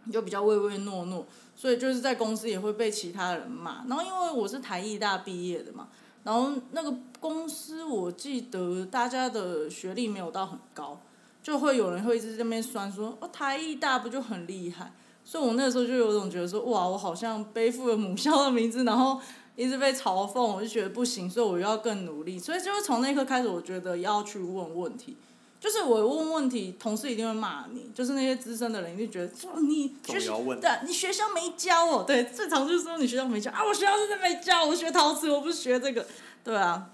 [0.10, 3.84] 就比较唯唯诺诺，所以就是在公司也会被其他人骂。
[3.90, 5.90] 然后因为我是台艺大毕业的嘛，
[6.24, 11.02] 然后那个公司我记得大家的学历没有到很高，
[11.44, 14.94] 就会有人会一直在那边酸说哦台艺大不就很厉害，
[15.24, 19.20] 所以我那时候就有种觉得说哇我好像背负了母校的名字，然后
[19.56, 22.40] 一直被嘲讽，我就觉得不行，所以我要更努力。
[22.40, 25.18] 所以就是从那一刻开始，我觉得要去问问题。
[25.62, 36.06] 就是我问问题，同事一定会骂你，就是那些资深的人一定觉得说你学校对啊你学校没教我，对，最常就是说你学校没教啊，我学校真的没教，我学陶瓷，我不是学这个，
[36.44, 36.90] 对啊。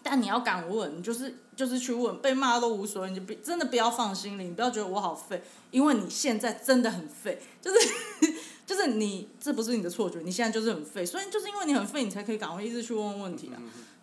[0.00, 5.42] 但你要敢问，你就是就是去问，被骂都无所谓，你就不真的不要放心里，你不要觉得我好废，
[5.72, 7.78] 因为你现在真的很废，就是
[8.64, 13.58] 就是你这不是你的错觉，你现在就是很废，所以就是因为你很废，你才可以赶快一直去问问题啊。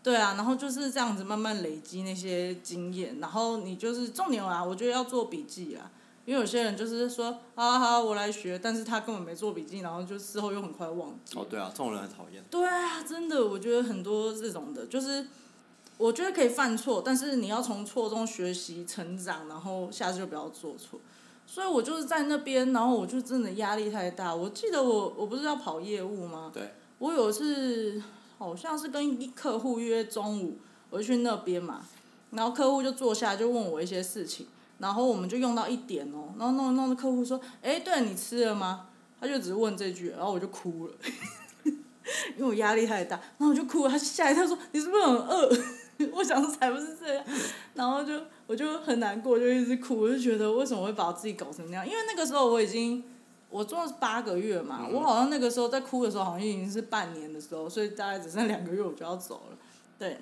[0.06, 5.90] 对啊，然后就是这样子慢慢累积那些经验，然后你就是重点啊，我觉得要做笔记啊，
[6.26, 11.36] 因为有些人就是说好好我来学，但是他根本没做笔记，然后就事后又很快忘记。
[11.40, 12.44] 哦，对啊，这种人很讨厌。
[12.52, 15.26] 对啊，真的，我觉得很多这种的，就是
[15.98, 21.00] 我觉得可以犯错，但是你要从错中学习成长，然后下次就不要做错。
[21.48, 24.36] 所以我就是在那边，然后我就真的压力太大。
[24.36, 26.52] 我记得我我不是要跑业务吗？
[26.54, 26.76] 对。
[27.00, 28.00] 我有一次
[28.38, 30.58] 好像是跟一客户约中午，
[30.90, 31.82] 我就去那边嘛，
[32.32, 34.48] 然后客户就坐下就问我一些事情，
[34.80, 38.88] 然后我们就用到一点哦，然后弄弄的客户说：“哎，对，你吃了吗？”
[39.20, 40.94] 他就只是问这句，然后我就哭了，
[41.66, 43.90] 因为我压力太大，然后我就哭了。
[43.90, 45.50] 他吓一跳说：“你是不是很饿？”
[46.12, 47.26] 我想说才不是这样，
[47.74, 51.88] 然后就我就很难过，就一直哭，我就觉得为什么会把自己搞成那样？
[51.88, 53.02] 因为那个时候我已经
[53.50, 59.58] 我做了八个月嘛，我好像那个时候在哭的时候好像已经是半年的时候，所以大概只剩两个月我就要走了。
[59.98, 60.20] 对，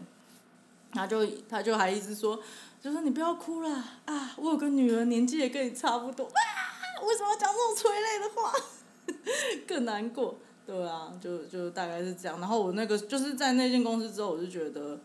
[0.92, 2.40] 他就他就还一直说，
[2.82, 3.70] 就说你不要哭了
[4.06, 8.54] 啊，我有个女儿，年纪也跟你差不多啊，为什么要讲这种催泪的话？
[9.68, 12.40] 更难过，对啊，就就大概是这样。
[12.40, 15.00] 然后我那个就是在那间公司之后，我就觉得。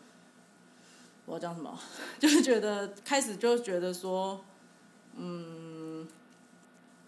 [1.27, 1.79] 我要讲什么？
[2.19, 4.43] 就是觉得开始就觉得说，
[5.15, 6.09] 嗯，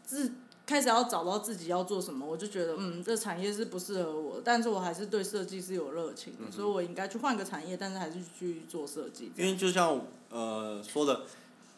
[0.05, 0.31] 自
[0.71, 9.33] 开始要找到自己要做什么，我就觉得嗯，这产业是不适合我，但是我还是对设计是有热情的，所以我应该去换个产业，但是还是去做设计。
[9.37, 11.23] 因为就像呃说的，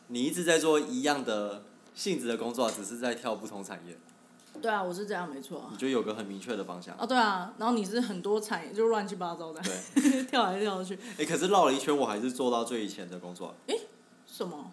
[0.08, 1.62] 你一直在做一样的
[1.94, 3.96] 性质的工作，只是在跳不同产业。
[4.60, 5.70] 对啊，我是这样，没错。
[5.70, 6.94] 你就有个很明确的方向。
[6.98, 10.98] 哦，对啊，然后你是很多产业就乱七八糟的，对， 跳来跳去。
[11.16, 13.54] 哎，可是绕了一圈，我还是做到最以前的工作。
[13.68, 13.74] 哎，
[14.26, 14.70] 什么？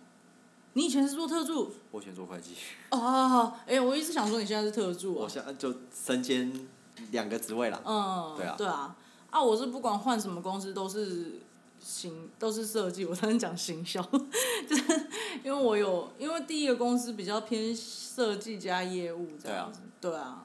[0.74, 1.74] 你以前是做特助？
[1.91, 2.51] 我以前做会计。
[2.91, 5.24] 哦，好好，哎，我一直想说你现在是特助啊。
[5.24, 6.67] 我现在就身兼
[7.11, 7.82] 两个职位了。
[7.86, 8.36] 嗯。
[8.38, 8.55] 对啊。
[8.57, 8.95] 对啊，
[9.30, 11.39] 啊，我是不管换什么公司都是。
[11.82, 14.01] 行都是设计，我才能讲行销，
[14.67, 15.07] 就是
[15.45, 20.43] 因为我有，因为第一个公司比较偏设计加业务这样子，对啊，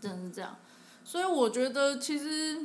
[0.00, 0.56] 真的是这样，
[1.04, 2.58] 所以我觉得其实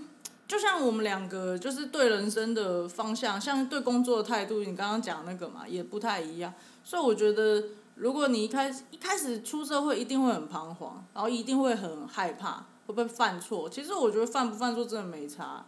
[0.48, 7.64] 就像我们两个，就是对人生的方向，像对工作的态度，你刚刚讲那个嘛，也不太一样，所以我觉得
[7.96, 15.66] 如果你一开始一开始出社会，一定会很彷徨，然后一定会很害怕会不会犯错，其实我觉得犯不犯错真的没差。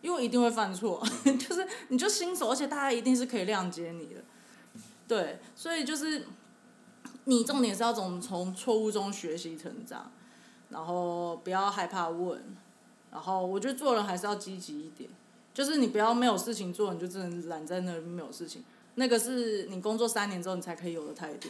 [0.00, 1.00] 因为一定会犯错，
[1.38, 4.20] 就是你就新手，而且大家一定是可以谅解你的，
[5.06, 6.26] 对，所以就是
[7.26, 10.10] 你重点是要从从错误中学习成长，
[10.70, 12.42] 然后不要害怕问，
[13.12, 15.08] 然后我觉得做人还是要积极一点，
[15.52, 21.48] 就是你不要没有事情做，你就只能懒在那里没有事情，那个是你工作三年之后你才可以有的态度，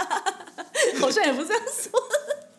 [1.00, 1.98] 好像也不这样说。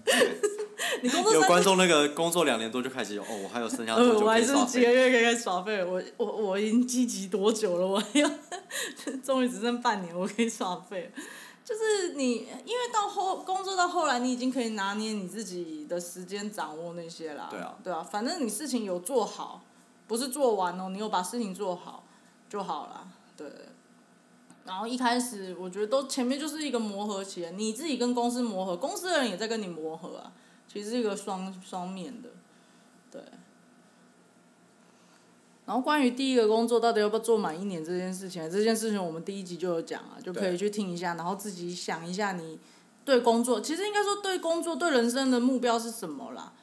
[1.01, 5.84] 你工作有观众那个工作两年多就开始有哦，我还有剩下多久可以耍几个月可以耍废？
[5.84, 7.88] 我我我已经积极多久了？
[7.88, 8.30] 我要
[9.24, 11.12] 终于只剩半年，我可以耍废。
[11.70, 17.47] 就是你，因为到后工作到后来，你已经可以拿捏你自己的时间，掌握那些啦。
[17.51, 17.78] 对啊。
[17.84, 19.61] 对啊，反正你事情有做好，
[20.07, 22.05] 不是做完哦，你有把事情做好
[22.49, 23.07] 就好了。
[23.38, 23.47] 对。
[24.65, 30.32] 然后一开始我觉得都前面就是一个磨合期，你自己跟公司磨合，公司的人也在跟你磨合啊。
[30.67, 32.30] 其实是一个双双面的，
[33.11, 33.22] 对。
[35.70, 42.57] 然后关于第一个工作到底要不要做满一年这件事情，这件事情我们第一集就有讲啊，就可以去听一下，然后自己想一下你
[43.05, 46.53] 对工作，其实应该说对工作对人生的目标是什么啦？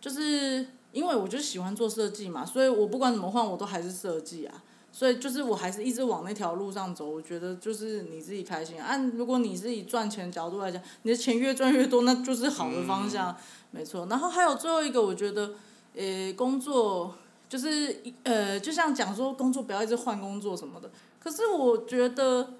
[0.00, 4.64] 就是因为我就喜欢做设计嘛，所以我不管怎么换，我都还是设计啊。
[4.90, 8.82] 所以就是我还是一直往那条路上走，我觉得就是你自己开心。
[8.82, 13.36] 按如果你是以赚钱角度来讲，你的钱越赚越多，那就是好的方向，
[13.70, 14.06] 没错。
[14.06, 15.52] 然后还有最后一个，我觉得，
[15.94, 17.14] 呃，工作
[17.50, 20.90] 就是呃，就像讲说工作不要一直换工作什么的。
[21.18, 22.54] 可是我觉得。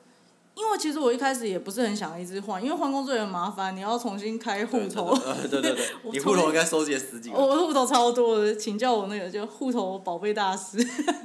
[0.57, 5.17] 因为其实我一开始也不是很想一直换，因为换工作也很麻烦，你要重新开户头。
[5.49, 7.39] 对对对， 你户头应该收集十几个。
[7.39, 10.77] 我户头超多的，请教我那个就户头宝贝大师。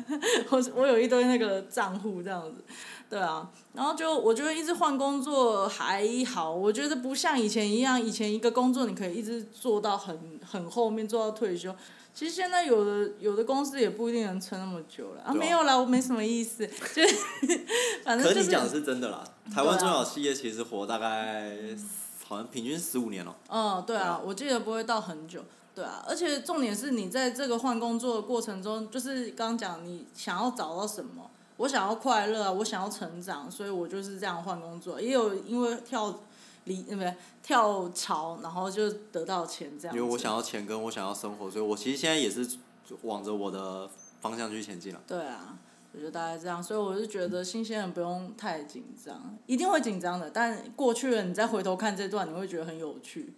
[0.49, 2.63] 我我有一堆那个账户这样子，
[3.09, 11.75] 对啊，然后就我觉得一直换工作还好，我觉得不像以前一样，以前一个工作你可以一直做到很很后面，做到退休。
[12.15, 17.15] 其实现在有的有的公司也不一定能撑那么久了啊，没有啦，我没什么意思，就是
[18.05, 18.35] 反正就是。
[18.35, 19.21] 可你讲的是真的啦，
[19.53, 21.57] 台湾中小企业其实活大概
[22.25, 23.35] 好像平均十五年了。
[23.49, 25.43] 嗯，对啊，我记得不会到很久，
[25.75, 36.17] 对啊，而且重点是你在这个换工作的过程中，就是刚讲你想要找到什么，我想要快乐啊，我想要成长，所以我就是这样换工作，也有因为跳。
[36.65, 39.99] 离那不对跳槽，然后就得到钱这样子。
[39.99, 42.47] 因为我想要钱跟我想要生活，所以我其实现在也是
[43.01, 43.89] 往着我的
[44.21, 45.01] 方向去前进了。
[45.07, 45.57] 对啊，
[45.93, 53.33] 我觉得大概这样，所以我是觉得新鲜人不用太紧张，一定会紧张的，但过去了你再回头看这段，你会觉得很有趣。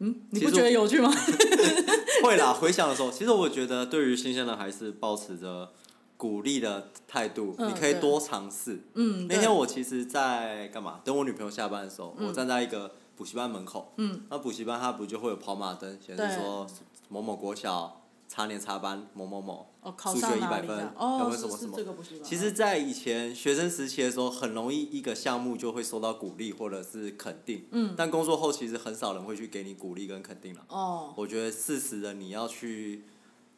[0.00, 1.10] 嗯，你不觉得有趣吗？
[2.22, 5.72] 会啦，回想的时候，其实我觉得对于新鲜人还是保持着
[6.18, 8.80] 鼓励的态度，嗯你可以多尝试。
[8.94, 11.00] 嗯，那天我其实在干嘛？
[11.04, 13.94] 等我女朋友下班的时候，嗯我站在一个补习班门口。
[13.96, 14.22] 嗯。
[14.28, 16.66] 那补习班它不就会有跑马灯，显示说
[17.08, 19.66] 某某国小差年差班某某某。
[19.80, 20.92] 哦，考数学一百分里啊？
[20.98, 21.78] 有哦，没有什么什么。
[22.24, 27.64] 其实，在以前学生时期的时候，很容易一个项目就会受到鼓励或者是肯定。
[27.70, 30.64] 嗯但工作后，其实很少人会去给你鼓励跟肯定了。
[30.68, 33.04] 哦，我觉得适时的你要去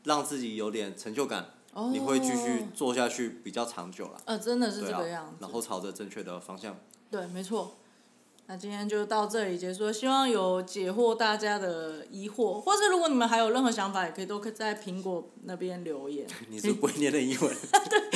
[0.05, 4.21] 让自己有点成就感，哦，你会继续做下去比较长久了。
[4.25, 6.77] 呃，真的是这个样子。，然后朝着正确的方向。
[7.11, 7.77] 对，没错。
[8.47, 16.27] 那今天就到这里结束了，希望有解惑大家的疑惑，或是如果你们还有任何想法，也可以都可以在苹果那边留言。
[16.51, 17.57] 你是不会念的英文，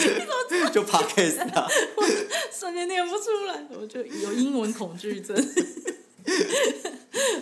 [0.73, 1.69] 就 podcast 啊。
[2.53, 5.37] 瞬间念不出来，我就有英文恐惧症。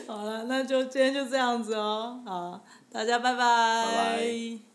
[0.07, 2.21] 好了，那就今天就这样子哦。
[2.27, 3.39] 好，大家拜拜。
[3.39, 4.72] 拜拜